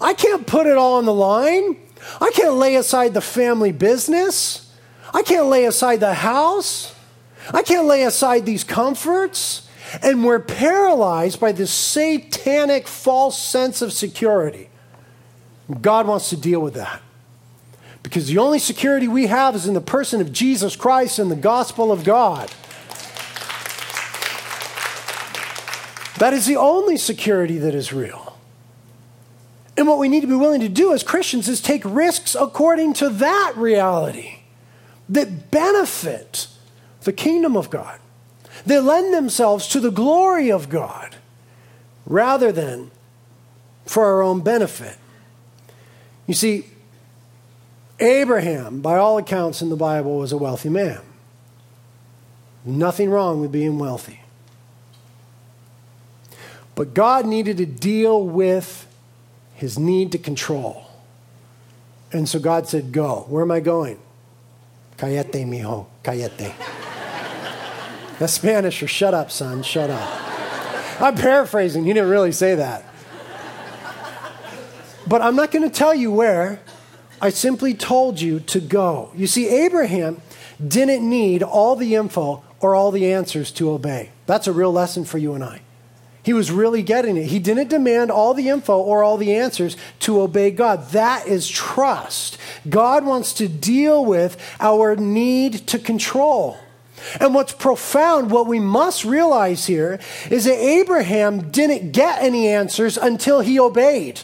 [0.00, 1.76] I can't put it all on the line.
[2.20, 4.72] I can't lay aside the family business.
[5.12, 6.94] I can't lay aside the house.
[7.52, 9.67] I can't lay aside these comforts.
[10.02, 14.68] And we're paralyzed by this satanic false sense of security.
[15.80, 17.02] God wants to deal with that.
[18.02, 21.36] Because the only security we have is in the person of Jesus Christ and the
[21.36, 22.50] gospel of God.
[26.18, 28.36] That is the only security that is real.
[29.76, 32.94] And what we need to be willing to do as Christians is take risks according
[32.94, 34.40] to that reality
[35.08, 36.48] that benefit
[37.02, 38.00] the kingdom of God.
[38.68, 41.16] They lend themselves to the glory of God
[42.04, 42.90] rather than
[43.86, 44.98] for our own benefit.
[46.26, 46.66] You see,
[47.98, 51.00] Abraham, by all accounts in the Bible, was a wealthy man.
[52.62, 54.20] Nothing wrong with being wealthy.
[56.74, 58.86] But God needed to deal with
[59.54, 60.84] his need to control.
[62.12, 63.24] And so God said, Go.
[63.30, 63.98] Where am I going?
[64.98, 66.87] Cayete, mijo, cayete.
[68.18, 71.00] That's Spanish for shut up, son, shut up.
[71.00, 71.84] I'm paraphrasing.
[71.84, 72.84] He didn't really say that.
[75.06, 76.60] But I'm not going to tell you where.
[77.20, 79.10] I simply told you to go.
[79.14, 80.20] You see, Abraham
[80.64, 84.10] didn't need all the info or all the answers to obey.
[84.26, 85.62] That's a real lesson for you and I.
[86.22, 87.26] He was really getting it.
[87.26, 90.90] He didn't demand all the info or all the answers to obey God.
[90.90, 92.36] That is trust.
[92.68, 96.58] God wants to deal with our need to control.
[97.20, 102.96] And what's profound, what we must realize here, is that Abraham didn't get any answers
[102.96, 104.20] until he obeyed.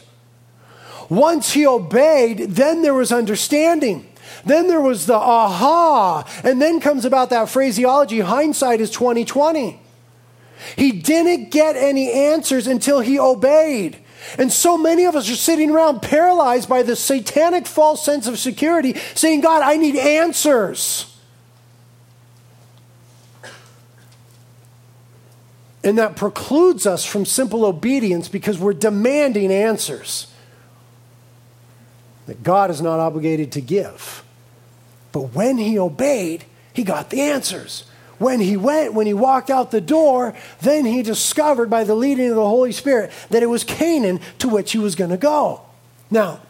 [1.08, 4.06] Once he obeyed, then there was understanding.
[4.44, 6.26] Then there was the aha.
[6.42, 9.80] And then comes about that phraseology hindsight is 2020.
[10.76, 13.98] He didn't get any answers until he obeyed.
[14.38, 18.38] And so many of us are sitting around paralyzed by this satanic false sense of
[18.38, 21.13] security, saying, God, I need answers.
[25.84, 30.26] And that precludes us from simple obedience because we're demanding answers
[32.26, 34.24] that God is not obligated to give.
[35.12, 37.84] But when he obeyed, he got the answers.
[38.16, 42.30] When he went, when he walked out the door, then he discovered by the leading
[42.30, 45.60] of the Holy Spirit that it was Canaan to which he was going to go.
[46.10, 46.40] Now,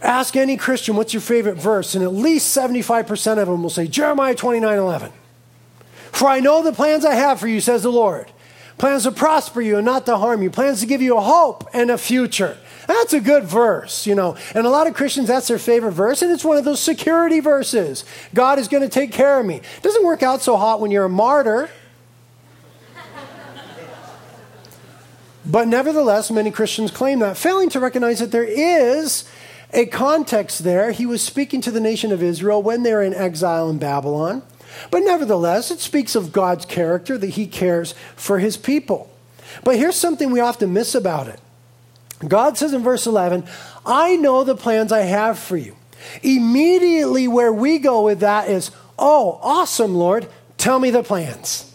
[0.00, 3.88] ask any Christian what's your favorite verse, and at least 75% of them will say
[3.88, 5.12] Jeremiah 29 11.
[6.12, 8.30] For I know the plans I have for you, says the Lord.
[8.78, 10.50] Plans to prosper you and not to harm you.
[10.50, 12.56] Plans to give you a hope and a future.
[12.86, 14.36] That's a good verse, you know.
[14.54, 17.40] And a lot of Christians, that's their favorite verse, and it's one of those security
[17.40, 18.04] verses.
[18.34, 19.56] God is going to take care of me.
[19.56, 21.68] It doesn't work out so hot when you're a martyr.
[25.44, 29.28] But nevertheless, many Christians claim that, failing to recognize that there is
[29.72, 30.90] a context there.
[30.90, 34.42] He was speaking to the nation of Israel when they were in exile in Babylon.
[34.90, 39.10] But nevertheless, it speaks of God's character that he cares for his people.
[39.64, 41.40] But here's something we often miss about it
[42.26, 43.44] God says in verse 11,
[43.84, 45.76] I know the plans I have for you.
[46.22, 50.26] Immediately, where we go with that is, oh, awesome, Lord,
[50.60, 51.74] Tell me the plans.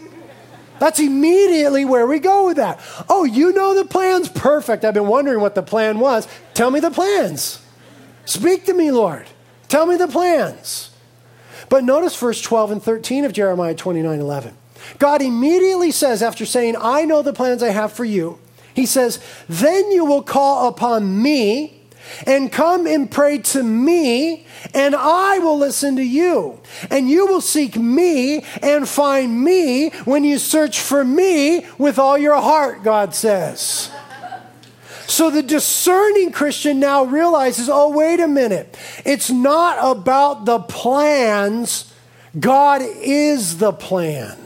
[0.78, 2.80] That's immediately where we go with that.
[3.10, 4.30] Oh, you know the plans?
[4.30, 4.86] Perfect.
[4.86, 6.28] I've been wondering what the plan was.
[6.54, 7.66] Tell me the plans.
[8.26, 9.26] Speak to me, Lord.
[9.70, 10.92] Tell me the plans.
[11.70, 14.56] But notice verse 12 and 13 of Jeremiah 29 11.
[15.00, 18.40] God immediately says, after saying, I know the plans I have for you,
[18.74, 21.76] He says, Then you will call upon me
[22.26, 26.60] and come and pray to me, and I will listen to you.
[26.90, 32.18] And you will seek me and find me when you search for me with all
[32.18, 33.90] your heart, God says.
[35.08, 38.78] So the discerning Christian now realizes oh, wait a minute.
[39.06, 41.94] It's not about the plans,
[42.40, 44.38] God is the plan.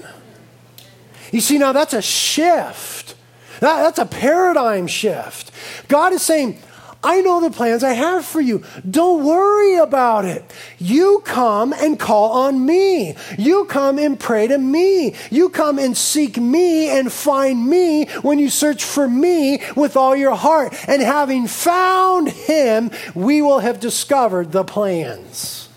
[1.31, 3.15] You see, now that's a shift.
[3.59, 5.51] That, that's a paradigm shift.
[5.87, 6.59] God is saying,
[7.01, 8.63] I know the plans I have for you.
[8.89, 10.43] Don't worry about it.
[10.79, 13.15] You come and call on me.
[13.37, 15.15] You come and pray to me.
[15.31, 20.13] You come and seek me and find me when you search for me with all
[20.13, 20.75] your heart.
[20.89, 25.69] And having found him, we will have discovered the plans.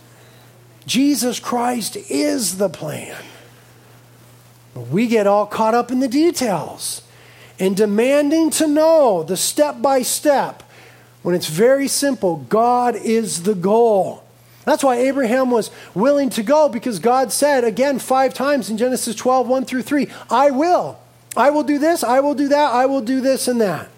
[0.87, 3.23] Jesus Christ is the plan.
[4.75, 7.03] We get all caught up in the details
[7.61, 10.62] and demanding to know the step by step
[11.23, 14.25] when it's very simple God is the goal.
[14.65, 19.17] That's why Abraham was willing to go because God said, again, five times in Genesis
[19.17, 21.01] 12, 1 through 3, I will.
[21.37, 23.89] I will do this, I will do that, I will do this and that.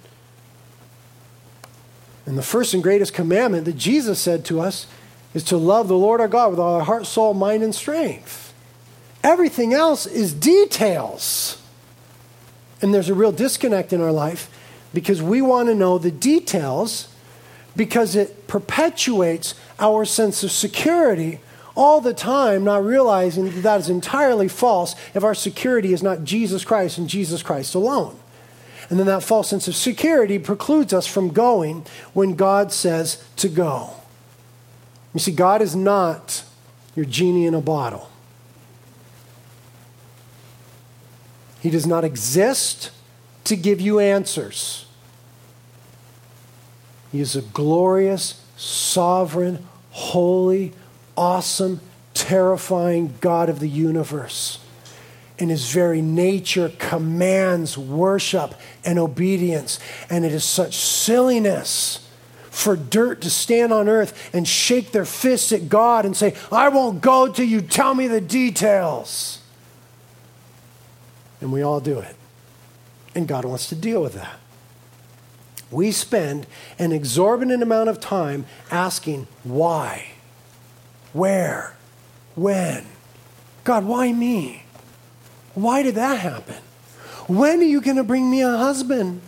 [2.27, 4.87] And the first and greatest commandment that Jesus said to us
[5.35, 8.55] is to love the Lord our God with all our heart, soul, mind, and strength.
[9.23, 11.61] Everything else is details.
[12.81, 14.49] And there's a real disconnect in our life
[14.95, 17.09] because we want to know the details
[17.77, 21.41] because it perpetuates our sense of security
[21.77, 26.25] all the time, not realizing that that is entirely false if our security is not
[26.25, 28.17] Jesus Christ and Jesus Christ alone.
[28.91, 33.49] And then that false sense of security precludes us from going when God says to
[33.49, 33.91] go.
[35.15, 36.45] You see, God is not
[36.95, 38.11] your genie in a bottle.
[41.61, 42.91] He does not exist
[43.45, 44.85] to give you answers.
[47.15, 50.73] He is a glorious, sovereign, holy,
[51.17, 51.81] awesome,
[52.13, 54.59] terrifying God of the universe.
[55.39, 59.79] And his very nature commands worship and obedience.
[60.11, 62.05] And it is such silliness
[62.51, 66.69] for dirt to stand on earth and shake their fists at God and say, I
[66.69, 69.41] won't go till you tell me the details.
[71.41, 72.17] And we all do it.
[73.15, 74.41] And God wants to deal with that
[75.71, 76.47] we spend
[76.79, 80.13] an exorbitant amount of time asking why,
[81.13, 81.77] where,
[82.35, 82.87] when.
[83.65, 84.65] God, why me?
[85.55, 86.57] Why did that happen?
[87.27, 89.23] When are you going to bring me a husband?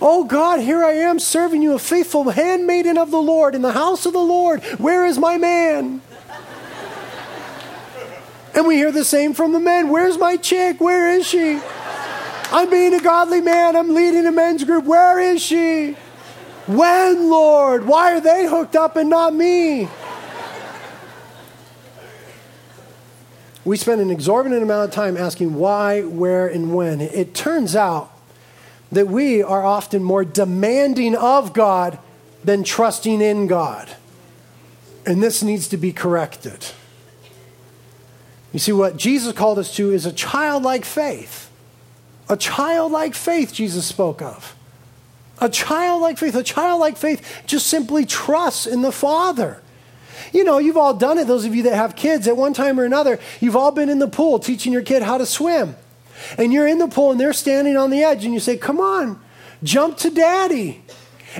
[0.00, 3.72] Oh God, here I am serving you, a faithful handmaiden of the Lord in the
[3.72, 4.62] house of the Lord.
[4.78, 6.00] Where is my man?
[8.54, 9.88] and we hear the same from the men.
[9.88, 10.80] Where's my chick?
[10.80, 11.60] Where is she?
[12.52, 13.76] I'm being a godly man.
[13.76, 14.84] I'm leading a men's group.
[14.84, 15.96] Where is she?
[16.66, 17.86] When, Lord?
[17.86, 19.88] Why are they hooked up and not me?
[23.64, 27.00] We spend an exorbitant amount of time asking why, where, and when.
[27.00, 28.10] It turns out
[28.90, 31.98] that we are often more demanding of God
[32.42, 33.96] than trusting in God.
[35.06, 36.66] And this needs to be corrected.
[38.52, 41.49] You see, what Jesus called us to is a childlike faith.
[42.30, 44.56] A childlike faith, Jesus spoke of.
[45.40, 46.36] A childlike faith.
[46.36, 49.60] A childlike faith just simply trusts in the Father.
[50.32, 52.78] You know, you've all done it, those of you that have kids, at one time
[52.78, 55.74] or another, you've all been in the pool teaching your kid how to swim.
[56.38, 58.78] And you're in the pool and they're standing on the edge, and you say, Come
[58.78, 59.18] on,
[59.64, 60.84] jump to daddy.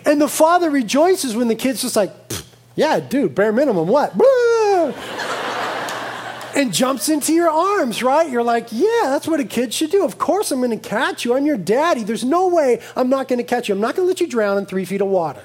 [0.05, 2.13] And the father rejoices when the kid's just like,
[2.75, 4.15] Yeah, dude, bare minimum, what?
[6.55, 8.29] and jumps into your arms, right?
[8.29, 10.05] You're like, yeah, that's what a kid should do.
[10.05, 11.35] Of course, I'm going to catch you.
[11.35, 12.05] I'm your daddy.
[12.05, 13.75] There's no way I'm not going to catch you.
[13.75, 15.45] I'm not going to let you drown in three feet of water.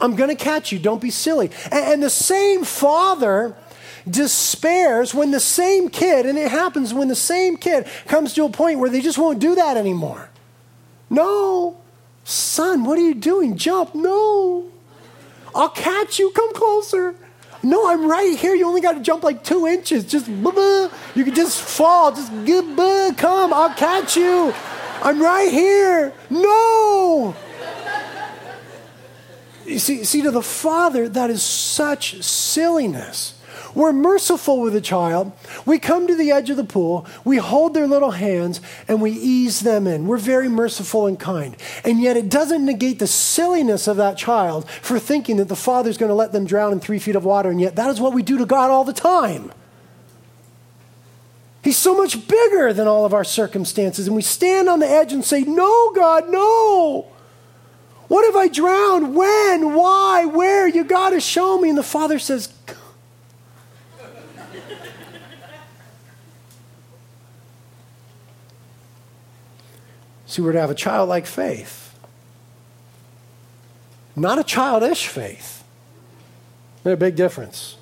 [0.00, 0.78] I'm going to catch you.
[0.78, 1.50] Don't be silly.
[1.70, 3.56] And, and the same father
[4.08, 8.50] despairs when the same kid, and it happens when the same kid comes to a
[8.50, 10.28] point where they just won't do that anymore.
[11.10, 11.78] No,
[12.24, 13.56] son, what are you doing?
[13.56, 13.94] Jump.
[13.94, 14.70] No.
[15.54, 16.30] I'll catch you.
[16.30, 17.14] Come closer.
[17.62, 18.54] No, I'm right here.
[18.54, 20.04] You only got to jump like two inches.
[20.04, 22.12] Just, blah, you can just fall.
[22.12, 23.52] Just, blah, come.
[23.52, 24.54] I'll catch you.
[25.02, 26.12] I'm right here.
[26.30, 27.34] No.
[29.66, 33.35] You see, see, to the Father, that is such silliness.
[33.76, 35.32] We're merciful with a child.
[35.66, 39.10] We come to the edge of the pool, we hold their little hands, and we
[39.10, 40.06] ease them in.
[40.06, 41.54] We're very merciful and kind.
[41.84, 45.98] And yet, it doesn't negate the silliness of that child for thinking that the father's
[45.98, 47.50] going to let them drown in three feet of water.
[47.50, 49.52] And yet, that is what we do to God all the time.
[51.62, 54.06] He's so much bigger than all of our circumstances.
[54.06, 57.08] And we stand on the edge and say, No, God, no.
[58.08, 59.14] What have I drowned?
[59.14, 59.74] When?
[59.74, 60.24] Why?
[60.24, 60.66] Where?
[60.66, 61.68] You got to show me.
[61.68, 62.54] And the father says,
[70.36, 71.98] See, we're to have a childlike faith,
[74.14, 75.64] not a childish faith.
[76.82, 77.78] There's a big difference.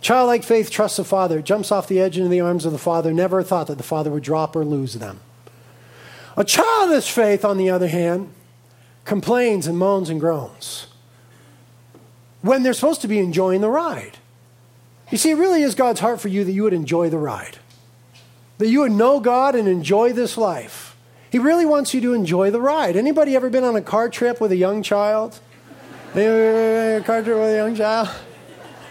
[0.00, 3.12] Childlike faith trusts the Father, jumps off the edge into the arms of the Father,
[3.12, 5.18] never thought that the Father would drop or lose them.
[6.36, 8.32] A childish faith, on the other hand,
[9.04, 10.86] complains and moans and groans
[12.40, 14.18] when they're supposed to be enjoying the ride.
[15.10, 17.58] You see, it really is God's heart for you that you would enjoy the ride,
[18.58, 20.93] that you would know God and enjoy this life.
[21.34, 22.94] He really wants you to enjoy the ride.
[22.94, 25.40] Anybody ever been on a car trip with a young child?
[26.14, 28.08] a car trip with a young child?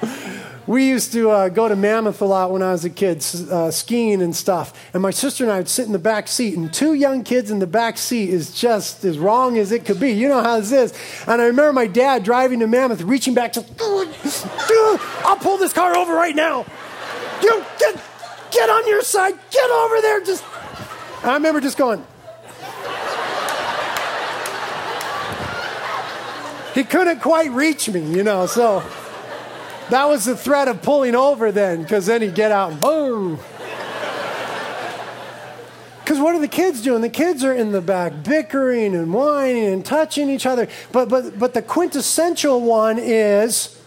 [0.67, 3.71] we used to uh, go to Mammoth a lot when I was a kid, uh,
[3.71, 4.77] skiing and stuff.
[4.93, 7.49] And my sister and I would sit in the back seat, and two young kids
[7.49, 10.11] in the back seat is just as wrong as it could be.
[10.11, 10.93] You know how this is.
[11.25, 15.95] And I remember my dad driving to Mammoth, reaching back, just, I'll pull this car
[15.95, 16.65] over right now.
[17.41, 18.03] You get,
[18.51, 20.19] get on your side, get over there.
[20.19, 20.43] Just,
[21.23, 22.05] I remember just going.
[26.73, 28.83] He couldn't quite reach me, you know, so.
[29.89, 33.39] That was the threat of pulling over then, because then he'd get out and boom.
[36.03, 37.01] Because what are the kids doing?
[37.01, 40.67] The kids are in the back bickering and whining and touching each other.
[40.91, 43.79] But, but, but the quintessential one is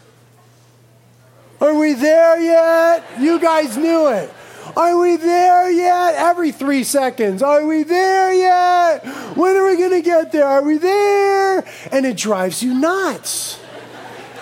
[1.61, 3.05] Are we there yet?
[3.19, 4.33] You guys knew it.
[4.77, 6.15] Are we there yet?
[6.17, 7.43] Every three seconds.
[7.43, 9.07] Are we there yet?
[9.35, 10.47] When are we going to get there?
[10.47, 11.65] Are we there?
[11.91, 13.59] And it drives you nuts.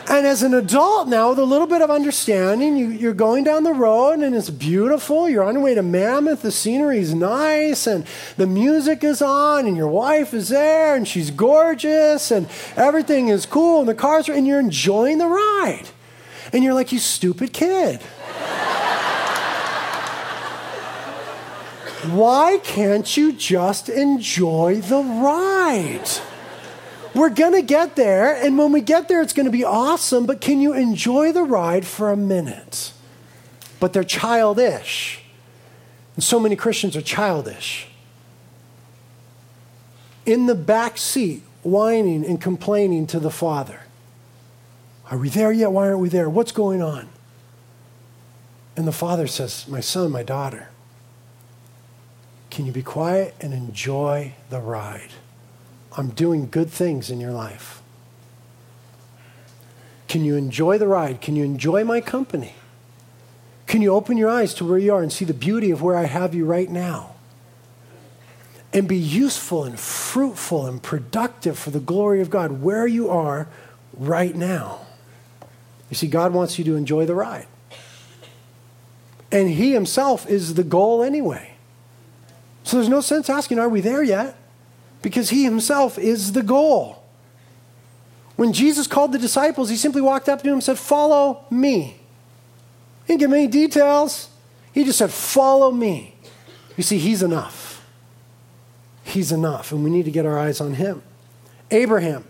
[0.09, 3.63] And as an adult now, with a little bit of understanding, you, are going down
[3.63, 5.29] the road and it's beautiful.
[5.29, 6.43] You're on your way to Mammoth.
[6.43, 8.05] The scenery is nice and
[8.37, 13.47] the music is on and your wife is there and she's gorgeous and everything is
[13.47, 15.89] cool and the cars are, and you're enjoying the ride.
[16.53, 18.01] And you're like, you stupid kid.
[22.07, 26.09] Why can't you just enjoy the ride?
[27.15, 30.27] We're going to get there, and when we get there, it's going to be awesome,
[30.27, 32.93] but can you enjoy the ride for a minute?
[33.79, 35.23] But they're childish.
[36.17, 37.89] And so many Christians are childish.
[40.27, 43.81] In the back seat, whining and complaining to the Father.
[45.11, 45.73] Are we there yet?
[45.73, 46.29] Why aren't we there?
[46.29, 47.09] What's going on?
[48.77, 50.69] And the Father says, My son, my daughter,
[52.51, 55.11] can you be quiet and enjoy the ride?
[55.97, 57.83] I'm doing good things in your life.
[60.09, 61.21] Can you enjoy the ride?
[61.21, 62.55] Can you enjoy my company?
[63.67, 65.97] Can you open your eyes to where you are and see the beauty of where
[65.97, 67.15] I have you right now?
[68.73, 73.49] And be useful and fruitful and productive for the glory of God where you are
[73.93, 74.81] right now.
[75.91, 77.47] You see, God wants you to enjoy the ride.
[79.31, 81.54] And He Himself is the goal anyway.
[82.65, 84.37] So there's no sense asking, Are we there yet?
[85.05, 87.05] because he himself is the goal.
[88.37, 92.01] When Jesus called the disciples, he simply walked up to them and said, Follow me.
[93.07, 94.31] He didn't give any details.
[94.73, 96.17] He just said, Follow me.
[96.79, 97.87] You see, he's enough.
[99.05, 101.03] He's enough, and we need to get our eyes on him.
[101.71, 102.25] Abraham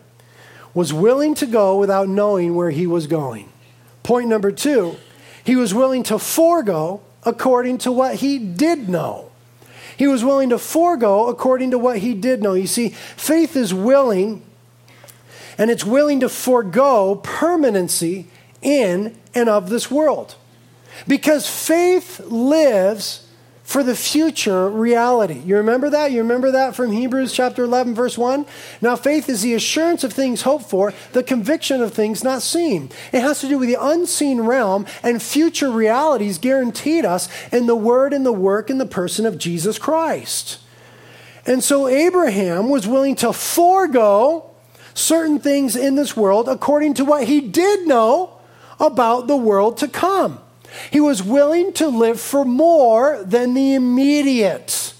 [0.74, 3.48] was willing to go without knowing where he was going.
[4.02, 4.96] Point number two,
[5.44, 9.23] he was willing to forego according to what he did know.
[9.96, 12.54] He was willing to forego according to what he did know.
[12.54, 14.42] You see, faith is willing,
[15.56, 18.28] and it's willing to forego permanency
[18.62, 20.36] in and of this world.
[21.06, 23.23] Because faith lives
[23.64, 25.40] for the future reality.
[25.40, 26.12] You remember that?
[26.12, 28.44] You remember that from Hebrews chapter 11, verse 1?
[28.82, 32.90] Now, faith is the assurance of things hoped for, the conviction of things not seen.
[33.10, 37.74] It has to do with the unseen realm and future realities guaranteed us in the
[37.74, 40.58] word and the work and the person of Jesus Christ.
[41.46, 44.50] And so, Abraham was willing to forego
[44.92, 48.38] certain things in this world according to what he did know
[48.78, 50.43] about the world to come.
[50.90, 54.94] He was willing to live for more than the immediate.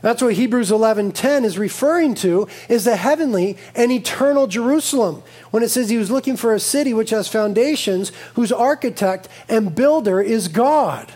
[0.00, 5.22] That's what Hebrews 11:10 is referring to is the heavenly and eternal Jerusalem.
[5.50, 9.74] When it says he was looking for a city which has foundations, whose architect and
[9.74, 11.12] builder is God.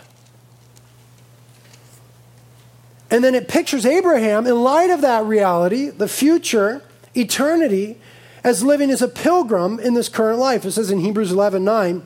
[3.09, 6.81] And then it pictures Abraham in light of that reality, the future,
[7.15, 7.97] eternity,
[8.43, 10.65] as living as a pilgrim in this current life.
[10.65, 12.01] It says in Hebrews 11:9,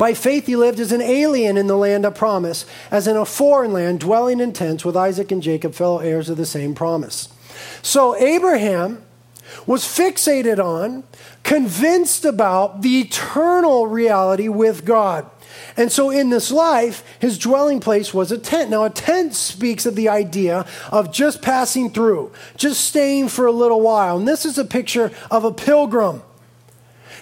[0.00, 3.26] by faith, he lived as an alien in the land of promise, as in a
[3.26, 7.28] foreign land, dwelling in tents with Isaac and Jacob, fellow heirs of the same promise.
[7.82, 9.02] So, Abraham
[9.66, 11.04] was fixated on,
[11.42, 15.28] convinced about the eternal reality with God.
[15.76, 18.70] And so in this life, his dwelling place was a tent.
[18.70, 23.52] Now, a tent speaks of the idea of just passing through, just staying for a
[23.52, 24.16] little while.
[24.16, 26.22] And this is a picture of a pilgrim.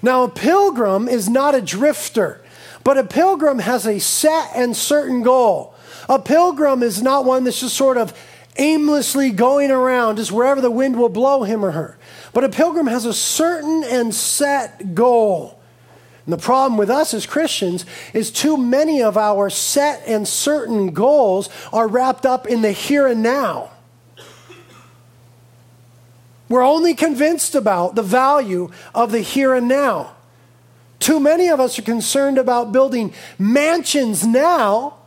[0.00, 2.40] Now, a pilgrim is not a drifter.
[2.84, 5.74] But a pilgrim has a set and certain goal.
[6.08, 8.18] A pilgrim is not one that's just sort of
[8.56, 11.98] aimlessly going around, just wherever the wind will blow him or her.
[12.32, 15.58] But a pilgrim has a certain and set goal.
[16.26, 20.90] And the problem with us as Christians is too many of our set and certain
[20.90, 23.70] goals are wrapped up in the here and now.
[26.48, 30.16] We're only convinced about the value of the here and now.
[31.00, 34.98] Too many of us are concerned about building mansions now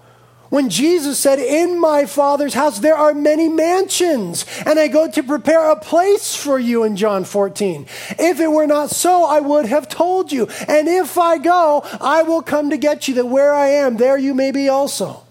[0.51, 5.23] when Jesus said, In my Father's house there are many mansions, and I go to
[5.23, 7.87] prepare a place for you in John 14.
[8.19, 10.47] If it were not so, I would have told you.
[10.67, 14.17] And if I go, I will come to get you, that where I am, there
[14.17, 15.23] you may be also.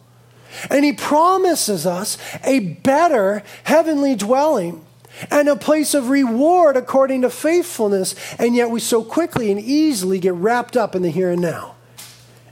[0.70, 4.84] And he promises us a better heavenly dwelling
[5.30, 8.14] and a place of reward according to faithfulness.
[8.38, 11.74] And yet we so quickly and easily get wrapped up in the here and now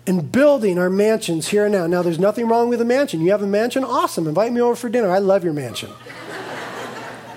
[0.08, 1.86] and building our mansions here and now.
[1.86, 3.20] Now, there's nothing wrong with a mansion.
[3.20, 3.84] You have a mansion?
[3.84, 4.26] Awesome.
[4.26, 5.10] Invite me over for dinner.
[5.10, 5.90] I love your mansion.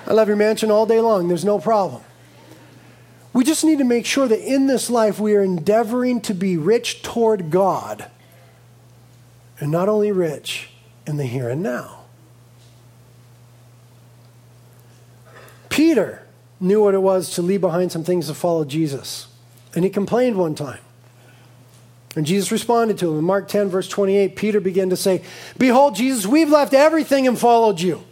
[0.07, 1.27] I love your mansion all day long.
[1.27, 2.01] There's no problem.
[3.34, 6.55] We just need to make sure that in this life we are endeavoring to be
[6.57, 8.09] rich toward God
[9.59, 10.69] and not only rich
[11.05, 12.01] in the here and now.
[15.82, 16.21] Peter
[16.59, 19.27] knew what it was to leave behind some things to follow Jesus.
[19.73, 20.77] And he complained one time.
[22.15, 23.17] And Jesus responded to him.
[23.17, 25.23] In Mark 10, verse 28, Peter began to say,
[25.57, 28.03] Behold, Jesus, we've left everything and followed you.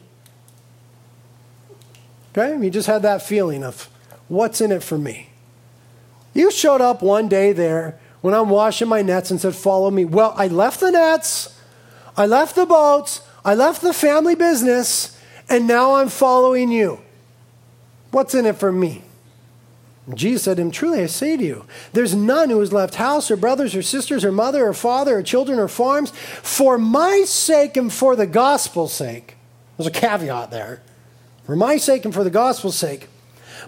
[2.32, 2.60] Okay?
[2.60, 3.88] He just had that feeling of,
[4.30, 5.30] what's in it for me?
[6.34, 10.06] You showed up one day there when I'm washing my nets and said, Follow me.
[10.06, 11.56] Well, I left the nets,
[12.18, 15.16] I left the boats, I left the family business,
[15.48, 17.02] and now I'm following you.
[18.12, 19.04] What's in it for me?
[20.16, 23.30] Jesus said to him, Truly I say to you, there's none who has left house
[23.30, 27.78] or brothers or sisters or mother or father or children or farms for my sake
[27.78, 29.36] and for the gospel's sake.
[29.78, 30.82] There's a caveat there.
[31.46, 33.08] For my sake and for the gospel's sake.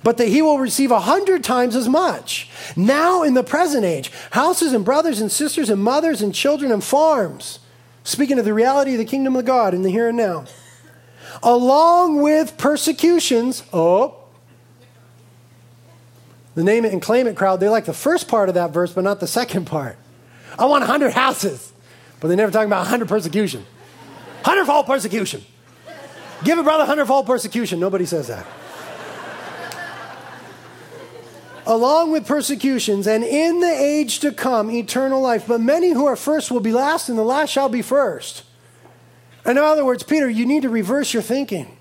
[0.04, 2.50] But that he will receive a hundred times as much.
[2.76, 6.84] Now in the present age, houses and brothers and sisters and mothers and children and
[6.84, 7.60] farms.
[8.04, 10.46] Speaking of the reality of the kingdom of God in the here and now.
[11.44, 13.64] Along with persecutions.
[13.72, 14.21] Oh,
[16.56, 18.92] the name it and claim it crowd, they like the first part of that verse,
[18.94, 19.98] but not the second part.
[20.60, 21.72] I want 100 houses,
[22.20, 23.66] but they never talk about 100 persecution.
[24.44, 25.44] 100 fold persecution.
[26.44, 27.80] Give a brother 100 fold persecution.
[27.80, 28.46] Nobody says that.
[31.68, 35.46] Along with persecutions, and in the age to come, eternal life.
[35.48, 38.44] But many who are first will be last, and the last shall be first.
[39.46, 41.78] In other words, Peter, you need to reverse your thinking.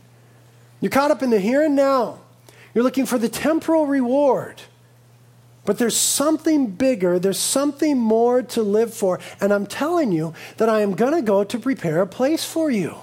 [0.81, 2.21] You're caught up in the here and now.
[2.75, 4.63] You're looking for the temporal reward.
[5.65, 9.21] But there's something bigger, there's something more to live for.
[9.41, 12.71] And I'm telling you that I am going to go to prepare a place for
[12.71, 12.97] you.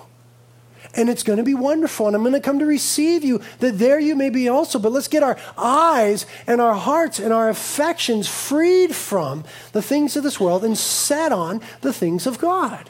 [0.93, 2.07] And it's going to be wonderful.
[2.07, 4.79] And I'm going to come to receive you, that there you may be also.
[4.79, 9.43] But let's get our eyes and our hearts and our affections freed from
[9.73, 12.89] the things of this world and set on the things of God.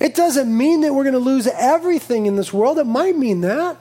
[0.00, 2.78] It doesn't mean that we're going to lose everything in this world.
[2.78, 3.78] It might mean that.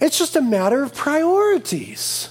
[0.00, 2.30] It's just a matter of priorities.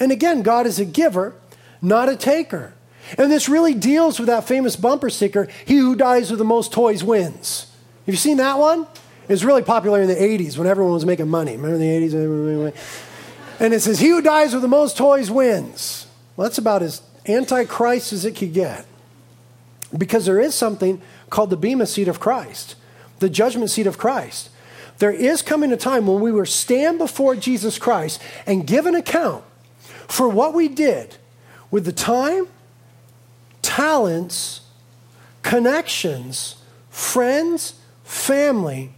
[0.00, 1.34] And again, God is a giver,
[1.82, 2.74] not a taker.
[3.18, 6.72] And this really deals with that famous bumper sticker He who dies with the most
[6.72, 7.70] toys wins.
[8.06, 8.86] Have you seen that one?
[9.22, 11.56] It was really popular in the 80s when everyone was making money.
[11.56, 12.74] Remember the 80s?
[13.60, 16.06] And it says, He who dies with the most toys wins.
[16.36, 18.86] Well, that's about as antichrist as it could get.
[19.96, 21.00] Because there is something
[21.30, 22.74] called the Bema seat of Christ,
[23.20, 24.50] the judgment seat of Christ.
[24.98, 28.94] There is coming a time when we will stand before Jesus Christ and give an
[28.94, 29.44] account
[30.06, 31.16] for what we did
[31.70, 32.46] with the time,
[33.62, 34.60] talents,
[35.42, 36.56] connections,
[36.90, 37.74] friends,
[38.04, 38.92] family,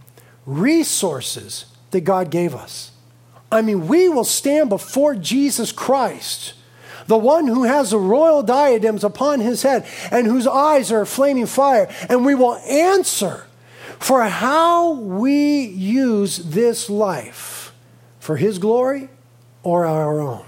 [0.45, 2.91] resources that God gave us.
[3.51, 6.53] I mean, we will stand before Jesus Christ,
[7.07, 11.45] the one who has the royal diadems upon his head and whose eyes are flaming
[11.45, 13.46] fire, and we will answer
[13.99, 17.73] for how we use this life
[18.19, 19.09] for his glory
[19.63, 20.45] or our own.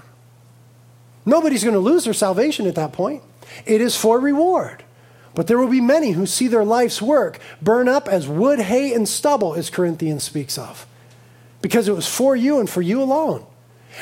[1.26, 3.22] Nobody's going to lose their salvation at that point.
[3.66, 4.84] It is for reward.
[5.34, 8.92] But there will be many who see their life's work burn up as wood, hay,
[8.92, 10.86] and stubble, as Corinthians speaks of
[11.62, 13.44] because it was for you and for you alone.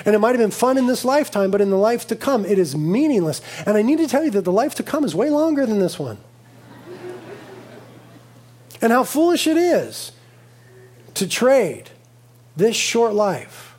[0.04, 2.44] And it might have been fun in this lifetime, but in the life to come,
[2.44, 3.40] it is meaningless.
[3.66, 5.78] And I need to tell you that the life to come is way longer than
[5.78, 6.18] this one.
[8.80, 10.12] And how foolish it is
[11.14, 11.90] to trade
[12.56, 13.76] this short life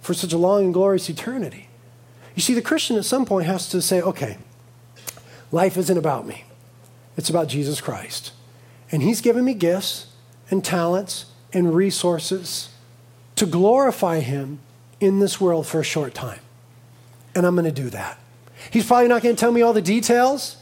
[0.00, 1.68] for such a long and glorious eternity.
[2.34, 4.38] You see, the Christian at some point has to say, okay,
[5.50, 6.44] life isn't about me,
[7.16, 8.32] it's about Jesus Christ.
[8.90, 10.06] And He's given me gifts
[10.50, 12.70] and talents and resources
[13.36, 14.60] to glorify Him
[15.00, 16.40] in this world for a short time.
[17.34, 18.18] And I'm going to do that.
[18.70, 20.56] He's probably not going to tell me all the details.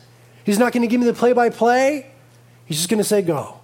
[0.45, 2.11] He's not going to give me the play by play.
[2.71, 3.59] He's just going to say, go.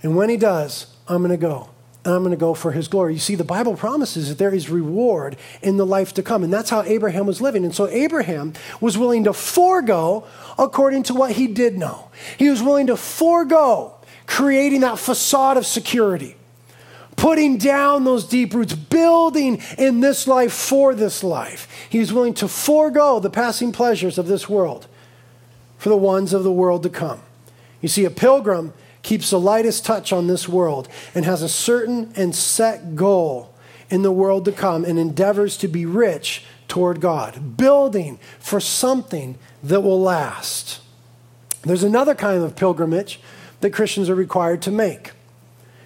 [0.00, 1.70] And when He does, I'm going to go.
[2.04, 3.14] And I'm going to go for His glory.
[3.14, 6.44] You see, the Bible promises that there is reward in the life to come.
[6.44, 7.64] And that's how Abraham was living.
[7.64, 10.24] And so Abraham was willing to forego
[10.56, 12.12] according to what he did know.
[12.38, 13.94] He was willing to forego
[14.28, 16.36] creating that facade of security
[17.16, 21.68] putting down those deep roots, building in this life for this life.
[21.88, 24.86] He was willing to forego the passing pleasures of this world
[25.78, 27.20] for the ones of the world to come.
[27.84, 28.72] You see, a pilgrim
[29.02, 33.52] keeps the lightest touch on this world and has a certain and set goal
[33.90, 39.36] in the world to come and endeavors to be rich toward God, building for something
[39.62, 40.80] that will last.
[41.60, 43.20] There's another kind of pilgrimage
[43.60, 45.10] that Christians are required to make.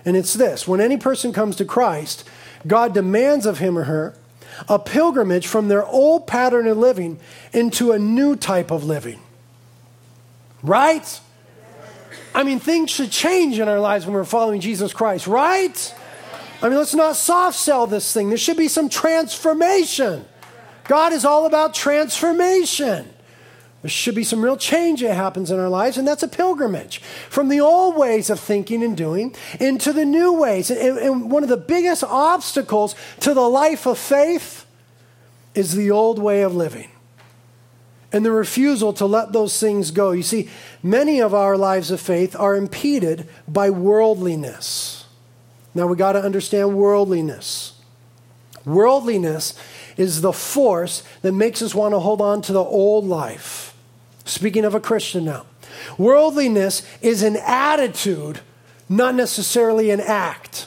[0.04, 2.22] And it's this when any person comes to Christ,
[2.64, 4.14] God demands of him or her
[4.68, 7.18] a pilgrimage from their old pattern of living
[7.52, 9.18] into a new type of living.
[10.62, 11.20] Right?
[12.38, 15.94] I mean, things should change in our lives when we're following Jesus Christ, right?
[16.62, 18.28] I mean, let's not soft sell this thing.
[18.28, 20.24] There should be some transformation.
[20.84, 23.08] God is all about transformation.
[23.82, 26.98] There should be some real change that happens in our lives, and that's a pilgrimage
[27.28, 30.70] from the old ways of thinking and doing into the new ways.
[30.70, 34.64] And, and, one of the biggest obstacles to the life of faith
[35.56, 36.88] is the old way of living
[38.12, 40.12] and the refusal to let those things go.
[40.12, 40.48] You see,
[40.82, 45.04] many of our lives of faith are impeded by worldliness.
[45.74, 47.74] Now we got to understand worldliness.
[48.64, 49.58] Worldliness
[49.96, 53.68] is the force that makes us want to hold on to the old life
[54.28, 55.46] Speaking of a Christian now,
[55.96, 58.40] worldliness is an attitude,
[58.86, 60.66] not necessarily an act.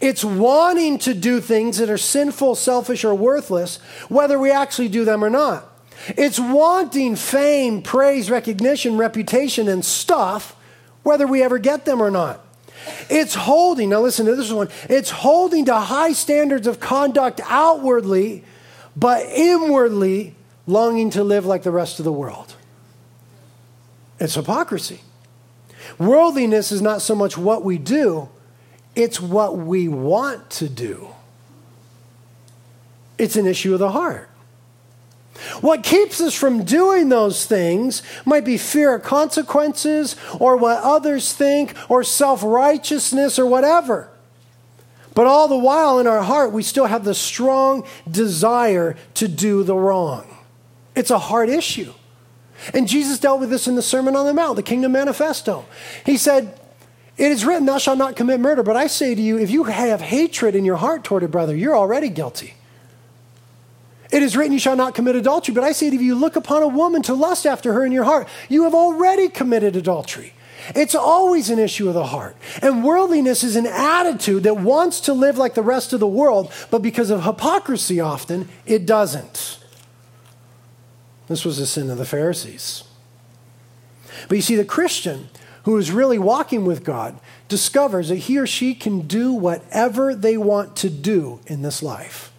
[0.00, 3.76] It's wanting to do things that are sinful, selfish, or worthless,
[4.08, 5.67] whether we actually do them or not.
[6.08, 10.56] It's wanting fame, praise, recognition, reputation, and stuff,
[11.02, 12.44] whether we ever get them or not.
[13.10, 18.44] It's holding, now listen to this one, it's holding to high standards of conduct outwardly,
[18.96, 20.34] but inwardly
[20.66, 22.54] longing to live like the rest of the world.
[24.20, 25.00] It's hypocrisy.
[25.98, 28.28] Worldliness is not so much what we do,
[28.94, 31.08] it's what we want to do.
[33.16, 34.30] It's an issue of the heart.
[35.60, 41.32] What keeps us from doing those things might be fear of consequences or what others
[41.32, 44.10] think or self righteousness or whatever.
[45.14, 49.64] But all the while in our heart, we still have the strong desire to do
[49.64, 50.26] the wrong.
[50.94, 51.92] It's a hard issue.
[52.74, 55.64] And Jesus dealt with this in the Sermon on the Mount, the Kingdom Manifesto.
[56.04, 56.58] He said,
[57.16, 58.62] It is written, Thou shalt not commit murder.
[58.62, 61.54] But I say to you, if you have hatred in your heart toward a brother,
[61.54, 62.54] you're already guilty.
[64.10, 65.54] It is written, You shall not commit adultery.
[65.54, 68.04] But I say to you, look upon a woman to lust after her in your
[68.04, 68.28] heart.
[68.48, 70.32] You have already committed adultery.
[70.74, 72.36] It's always an issue of the heart.
[72.60, 76.52] And worldliness is an attitude that wants to live like the rest of the world,
[76.70, 79.58] but because of hypocrisy, often, it doesn't.
[81.28, 82.84] This was the sin of the Pharisees.
[84.28, 85.28] But you see, the Christian
[85.62, 90.36] who is really walking with God discovers that he or she can do whatever they
[90.36, 92.32] want to do in this life.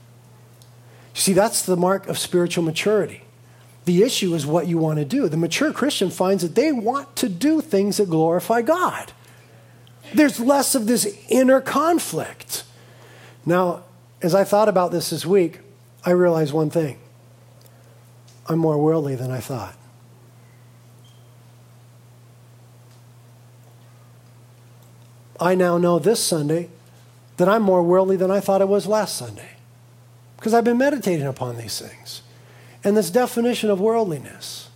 [1.16, 3.24] You see, that's the mark of spiritual maturity.
[3.86, 5.28] The issue is what you want to do.
[5.28, 9.12] The mature Christian finds that they want to do things that glorify God.
[10.14, 12.64] There's less of this inner conflict.
[13.46, 13.84] Now,
[14.22, 15.60] as I thought about this this week,
[16.06, 17.00] I realized one thing
[18.48, 19.76] I'm more worldly than I thought.
[25.40, 26.70] I now know this Sunday
[27.38, 29.52] that I'm more worldly than I thought I was last Sunday
[30.40, 32.22] because I've been meditating upon these things
[32.82, 34.70] and this definition of worldliness.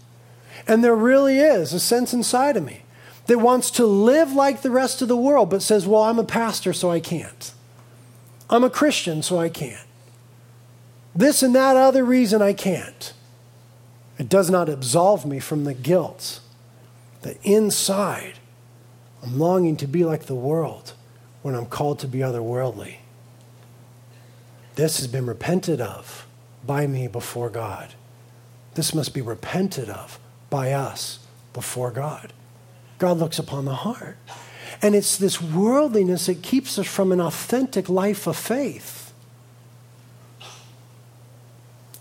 [0.68, 2.82] And there really is a sense inside of me
[3.28, 6.26] that wants to live like the rest of the world, but says, Well, I'm a
[6.26, 7.54] pastor, so I can't.
[8.50, 9.88] I'm a Christian, so I can't.
[11.16, 13.14] This and that other reason I can't.
[14.18, 16.42] It does not absolve me from the guilt
[17.22, 18.34] that inside
[19.24, 20.92] I'm longing to be like the world
[21.42, 22.98] when I'm called to be otherworldly.
[24.76, 26.28] This has been repented of
[26.66, 27.94] by me before God.
[28.76, 30.20] This must be repented of
[30.50, 31.20] by us
[31.54, 32.34] before God.
[32.98, 34.18] God looks upon the heart.
[34.82, 39.14] And it's this worldliness that keeps us from an authentic life of faith.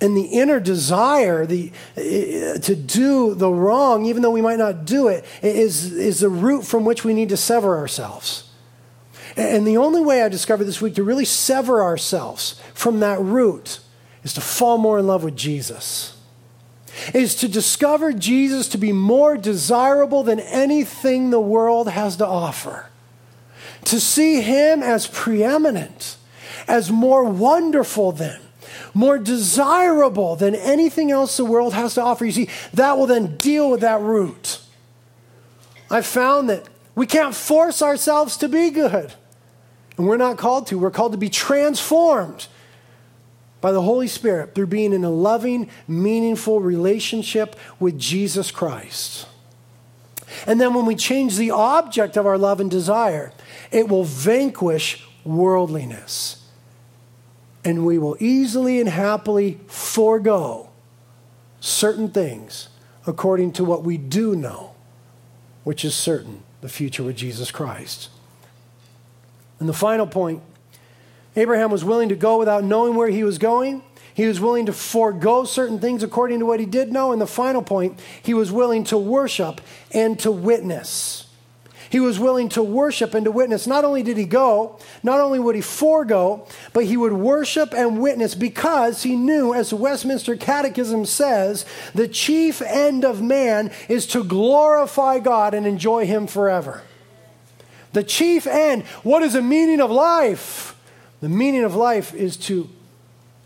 [0.00, 4.84] And the inner desire the, uh, to do the wrong, even though we might not
[4.84, 8.50] do it, is, is the root from which we need to sever ourselves.
[9.36, 13.80] And the only way I discovered this week to really sever ourselves from that root
[14.24, 16.16] is to fall more in love with Jesus.
[17.14, 22.90] Is to discover Jesus to be more desirable than anything the world has to offer.
[23.86, 26.16] To see him as preeminent,
[26.68, 28.40] as more wonderful than,
[28.92, 32.26] more desirable than anything else the world has to offer.
[32.26, 34.60] You see, that will then deal with that root.
[35.90, 39.14] I've found that we can't force ourselves to be good.
[40.02, 40.80] And we're not called to.
[40.80, 42.48] We're called to be transformed
[43.60, 49.28] by the Holy Spirit through being in a loving, meaningful relationship with Jesus Christ.
[50.44, 53.32] And then when we change the object of our love and desire,
[53.70, 56.48] it will vanquish worldliness.
[57.64, 60.70] And we will easily and happily forego
[61.60, 62.70] certain things
[63.06, 64.74] according to what we do know,
[65.62, 68.08] which is certain the future with Jesus Christ.
[69.62, 70.42] And the final point
[71.36, 73.84] Abraham was willing to go without knowing where he was going.
[74.12, 77.12] He was willing to forego certain things according to what he did know.
[77.12, 79.60] And the final point, he was willing to worship
[79.92, 81.28] and to witness.
[81.90, 83.68] He was willing to worship and to witness.
[83.68, 88.00] Not only did he go, not only would he forego, but he would worship and
[88.00, 94.08] witness because he knew, as the Westminster Catechism says, the chief end of man is
[94.08, 96.82] to glorify God and enjoy him forever.
[97.92, 98.84] The chief end.
[99.02, 100.76] What is the meaning of life?
[101.20, 102.68] The meaning of life is to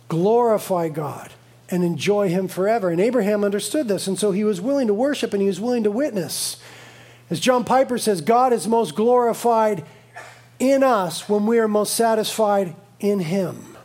[0.08, 1.32] glorify God
[1.68, 2.90] and enjoy Him forever.
[2.90, 5.84] And Abraham understood this, and so he was willing to worship and he was willing
[5.84, 6.58] to witness.
[7.28, 9.84] As John Piper says, God is most glorified
[10.58, 13.76] in us when we are most satisfied in Him.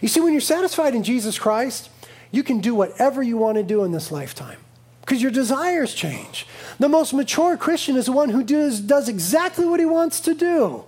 [0.00, 1.90] You see, when you're satisfied in Jesus Christ,
[2.30, 4.58] you can do whatever you want to do in this lifetime
[5.00, 6.46] because your desires change.
[6.78, 10.34] The most mature Christian is the one who does, does exactly what he wants to
[10.34, 10.84] do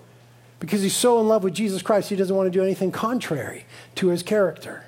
[0.60, 3.64] because he's so in love with Jesus Christ, he doesn't want to do anything contrary
[3.96, 4.84] to his character.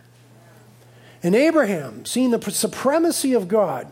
[1.23, 3.91] And Abraham, seeing the supremacy of God,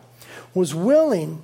[0.55, 1.43] was willing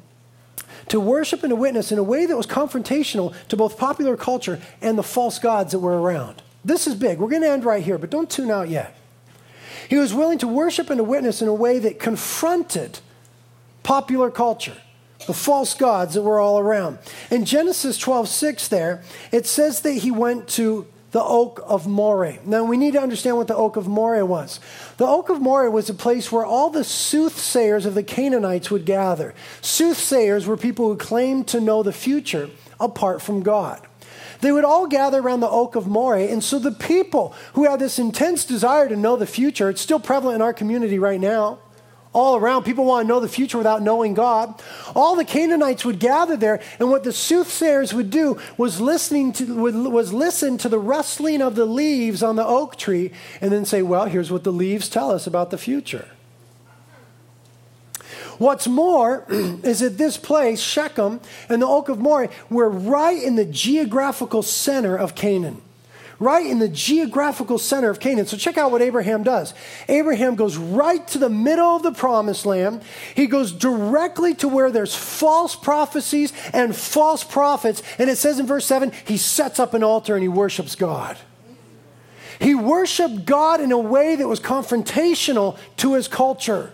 [0.88, 4.60] to worship and to witness in a way that was confrontational to both popular culture
[4.82, 6.42] and the false gods that were around.
[6.64, 7.18] This is big.
[7.18, 8.94] We're going to end right here, but don't tune out yet.
[9.88, 12.98] He was willing to worship and to witness in a way that confronted
[13.82, 14.76] popular culture
[15.26, 16.98] the false gods that were all around.
[17.30, 19.02] In Genesis 12 6, there,
[19.32, 22.38] it says that he went to the oak of Moreh.
[22.44, 24.60] Now, we need to understand what the oak of Moreh was.
[24.98, 28.84] The oak of Moreh was a place where all the soothsayers of the Canaanites would
[28.84, 29.34] gather.
[29.62, 33.80] Soothsayers were people who claimed to know the future apart from God.
[34.42, 37.80] They would all gather around the oak of Moreh, and so the people who had
[37.80, 41.60] this intense desire to know the future, it's still prevalent in our community right now
[42.16, 42.64] all around.
[42.64, 44.60] People want to know the future without knowing God.
[44.94, 49.54] All the Canaanites would gather there, and what the soothsayers would do was listening to
[49.90, 53.12] was listen to the rustling of the leaves on the oak tree,
[53.42, 56.08] and then say, "Well, here's what the leaves tell us about the future."
[58.38, 63.36] What's more is that this place, Shechem and the Oak of Moreh, were right in
[63.36, 65.60] the geographical center of Canaan
[66.18, 68.26] right in the geographical center of Canaan.
[68.26, 69.54] So check out what Abraham does.
[69.88, 72.82] Abraham goes right to the middle of the promised land.
[73.14, 77.82] He goes directly to where there's false prophecies and false prophets.
[77.98, 81.16] And it says in verse 7 he sets up an altar and he worships God.
[82.38, 86.72] He worshiped God in a way that was confrontational to his culture.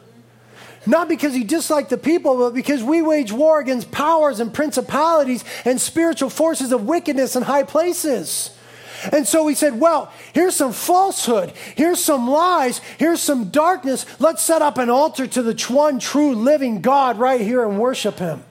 [0.86, 5.44] Not because he disliked the people, but because we wage war against powers and principalities
[5.64, 8.50] and spiritual forces of wickedness in high places.
[9.10, 14.06] And so he said, well, here's some falsehood, here's some lies, here's some darkness.
[14.20, 18.18] Let's set up an altar to the one true living God right here and worship
[18.18, 18.44] him.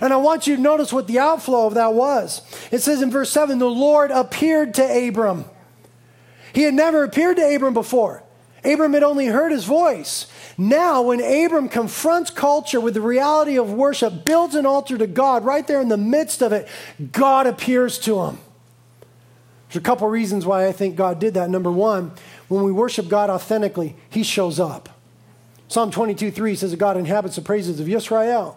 [0.00, 2.42] And I want you to notice what the outflow of that was.
[2.70, 5.44] It says in verse 7 the Lord appeared to Abram.
[6.52, 8.22] He had never appeared to Abram before.
[8.64, 10.26] Abram had only heard his voice.
[10.58, 15.44] Now, when Abram confronts culture with the reality of worship, builds an altar to God
[15.44, 16.66] right there in the midst of it,
[17.12, 18.38] God appears to him.
[19.68, 21.50] There's a couple reasons why I think God did that.
[21.50, 22.12] Number one,
[22.48, 24.88] when we worship God authentically, He shows up.
[25.68, 28.56] Psalm 22 3 says that God inhabits the praises of Yisrael.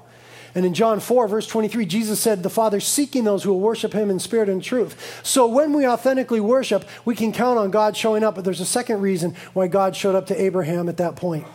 [0.55, 3.93] And in John 4, verse 23, Jesus said, The Father seeking those who will worship
[3.93, 5.21] him in spirit and truth.
[5.23, 8.35] So when we authentically worship, we can count on God showing up.
[8.35, 11.45] But there's a second reason why God showed up to Abraham at that point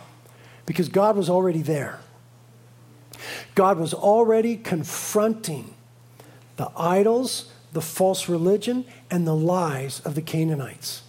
[0.65, 1.99] because God was already there.
[3.53, 5.73] God was already confronting
[6.57, 11.03] the idols, the false religion, and the lies of the Canaanites.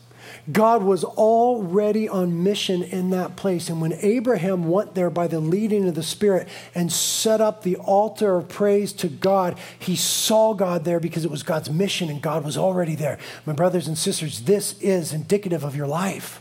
[0.52, 3.68] God was already on mission in that place.
[3.68, 7.76] And when Abraham went there by the leading of the Spirit and set up the
[7.76, 12.22] altar of praise to God, he saw God there because it was God's mission and
[12.22, 13.18] God was already there.
[13.44, 16.40] My brothers and sisters, this is indicative of your life.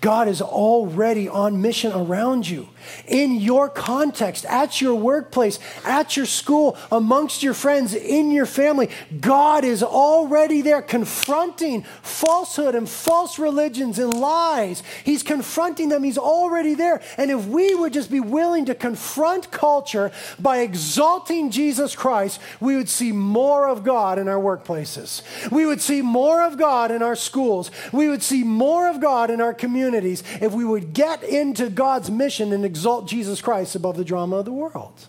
[0.00, 2.68] God is already on mission around you
[3.06, 8.90] in your context, at your workplace, at your school, amongst your friends, in your family.
[9.20, 14.82] God is already there confronting falsehood and false religions and lies.
[15.04, 17.00] He's confronting them, He's already there.
[17.16, 22.76] And if we would just be willing to confront culture by exalting Jesus Christ, we
[22.76, 25.22] would see more of God in our workplaces.
[25.50, 27.70] We would see more of God in our schools.
[27.92, 32.10] We would see more of God in our communities if we would get into God's
[32.10, 35.08] mission and exalt Jesus Christ above the drama of the world.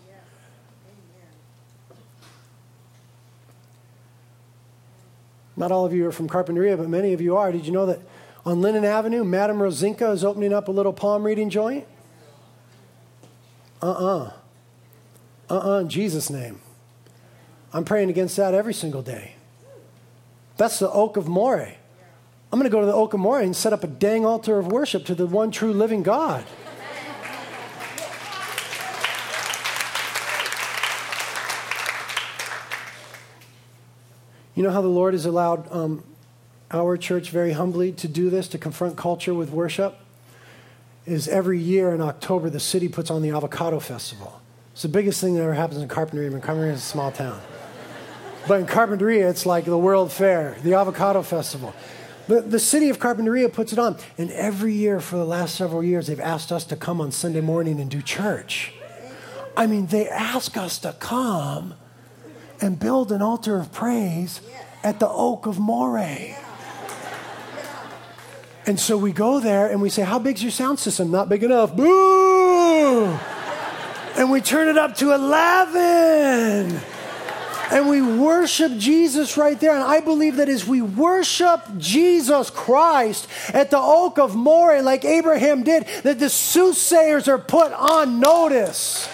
[5.56, 7.52] Not all of you are from Carpinteria, but many of you are.
[7.52, 8.00] Did you know that
[8.44, 11.86] on Linden Avenue, Madame Rosinka is opening up a little palm reading joint?
[13.80, 14.24] Uh uh-uh.
[14.24, 14.32] uh.
[15.54, 16.60] Uh uh, in Jesus' name.
[17.72, 19.36] I'm praying against that every single day.
[20.56, 21.76] That's the Oak of Moreh.
[22.52, 24.58] I'm going to go to the Oak of Moreh and set up a dang altar
[24.58, 26.44] of worship to the one true living God.
[34.54, 36.04] You know how the Lord has allowed um,
[36.70, 39.98] our church very humbly to do this, to confront culture with worship?
[41.06, 44.40] Is every year in October, the city puts on the Avocado Festival.
[44.72, 46.30] It's the biggest thing that ever happens in Carpinteria.
[46.40, 47.40] Carpinteria is a small town.
[48.46, 51.74] But in Carpinteria, it's like the World Fair, the Avocado Festival.
[52.28, 53.96] The, the city of Carpinteria puts it on.
[54.16, 57.40] And every year for the last several years, they've asked us to come on Sunday
[57.40, 58.72] morning and do church.
[59.56, 61.74] I mean, they ask us to come
[62.62, 64.40] and build an altar of praise
[64.82, 66.36] at the Oak of Moreh.
[68.64, 71.10] And so we go there and we say, How big's your sound system?
[71.10, 71.74] Not big enough.
[71.76, 73.18] Boo!
[74.16, 76.80] And we turn it up to 11.
[77.72, 79.74] And we worship Jesus right there.
[79.74, 85.04] And I believe that as we worship Jesus Christ at the Oak of Moreh, like
[85.04, 89.08] Abraham did, that the soothsayers are put on notice.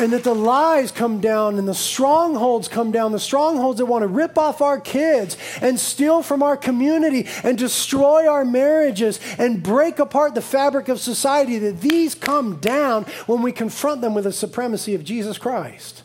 [0.00, 4.02] And that the lies come down and the strongholds come down, the strongholds that want
[4.02, 9.62] to rip off our kids and steal from our community and destroy our marriages and
[9.62, 14.24] break apart the fabric of society, that these come down when we confront them with
[14.24, 16.02] the supremacy of Jesus Christ.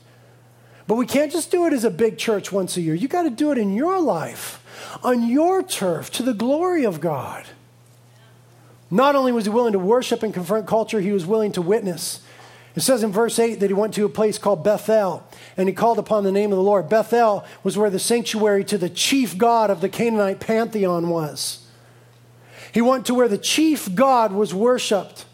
[0.88, 2.94] But we can't just do it as a big church once a year.
[2.94, 4.64] You got to do it in your life,
[5.04, 7.46] on your turf, to the glory of God.
[8.92, 12.22] Not only was he willing to worship and confront culture, he was willing to witness.
[12.76, 15.74] It says in verse 8 that he went to a place called Bethel and he
[15.74, 16.90] called upon the name of the Lord.
[16.90, 21.66] Bethel was where the sanctuary to the chief god of the Canaanite pantheon was.
[22.74, 25.26] He went to where the chief god was worshiped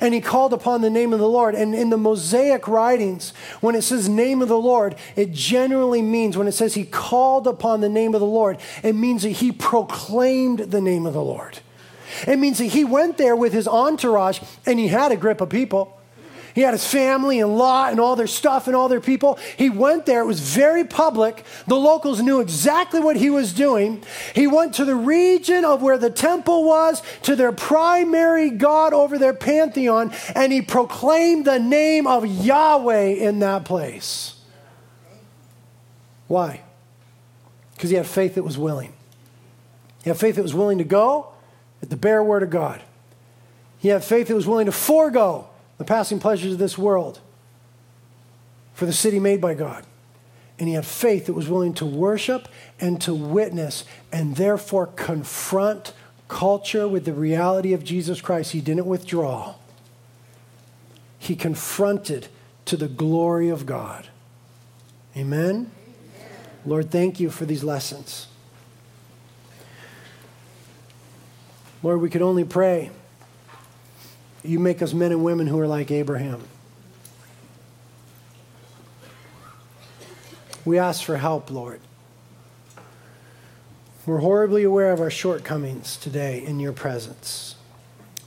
[0.00, 1.54] and he called upon the name of the Lord.
[1.54, 6.36] And in the Mosaic writings, when it says name of the Lord, it generally means,
[6.36, 9.52] when it says he called upon the name of the Lord, it means that he
[9.52, 11.60] proclaimed the name of the Lord.
[12.26, 15.48] It means that he went there with his entourage and he had a grip of
[15.48, 15.98] people.
[16.54, 19.40] He had his family and Lot and all their stuff and all their people.
[19.56, 20.20] He went there.
[20.20, 21.44] It was very public.
[21.66, 24.04] The locals knew exactly what he was doing.
[24.36, 29.18] He went to the region of where the temple was, to their primary God over
[29.18, 34.40] their pantheon, and he proclaimed the name of Yahweh in that place.
[36.28, 36.62] Why?
[37.74, 38.92] Because he had faith that was willing.
[40.04, 41.32] He had faith that was willing to go
[41.82, 42.80] at the bare word of God.
[43.78, 45.48] He had faith that was willing to forego
[45.78, 47.20] the passing pleasures of this world
[48.74, 49.84] for the city made by God.
[50.58, 52.48] And he had faith that was willing to worship
[52.78, 55.92] and to witness and therefore confront
[56.28, 58.52] culture with the reality of Jesus Christ.
[58.52, 59.56] He didn't withdraw.
[61.18, 62.28] he confronted
[62.66, 64.08] to the glory of God.
[65.16, 65.40] Amen?
[65.50, 65.70] Amen?
[66.66, 68.26] Lord, thank you for these lessons.
[71.82, 72.90] Lord, we could only pray
[74.44, 76.42] you make us men and women who are like Abraham.
[80.64, 81.80] We ask for help, Lord.
[84.06, 87.56] We're horribly aware of our shortcomings today in your presence,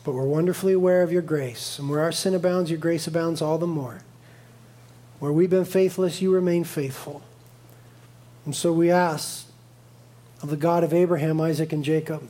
[0.03, 1.77] but we're wonderfully aware of your grace.
[1.77, 4.01] And where our sin abounds, your grace abounds all the more.
[5.19, 7.21] Where we've been faithless, you remain faithful.
[8.45, 9.47] And so we ask
[10.41, 12.27] of the God of Abraham, Isaac, and Jacob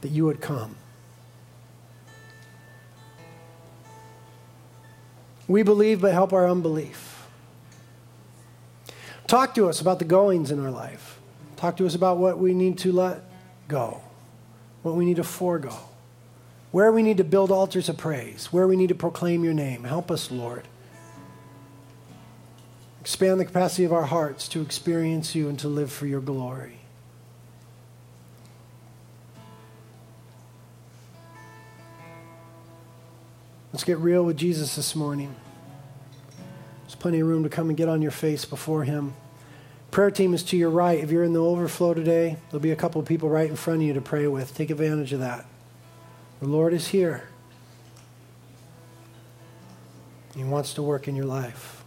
[0.00, 0.76] that you would come.
[5.50, 7.26] We believe, but help our unbelief.
[9.26, 11.18] Talk to us about the goings in our life.
[11.56, 13.24] Talk to us about what we need to let
[13.66, 14.00] go,
[14.82, 15.74] what we need to forego,
[16.70, 19.82] where we need to build altars of praise, where we need to proclaim your name.
[19.82, 20.68] Help us, Lord.
[23.00, 26.79] Expand the capacity of our hearts to experience you and to live for your glory.
[33.72, 35.34] Let's get real with Jesus this morning.
[36.82, 39.14] There's plenty of room to come and get on your face before Him.
[39.92, 40.98] Prayer team is to your right.
[40.98, 43.80] If you're in the overflow today, there'll be a couple of people right in front
[43.80, 44.56] of you to pray with.
[44.56, 45.46] Take advantage of that.
[46.40, 47.28] The Lord is here.
[50.34, 51.79] He wants to work in your life.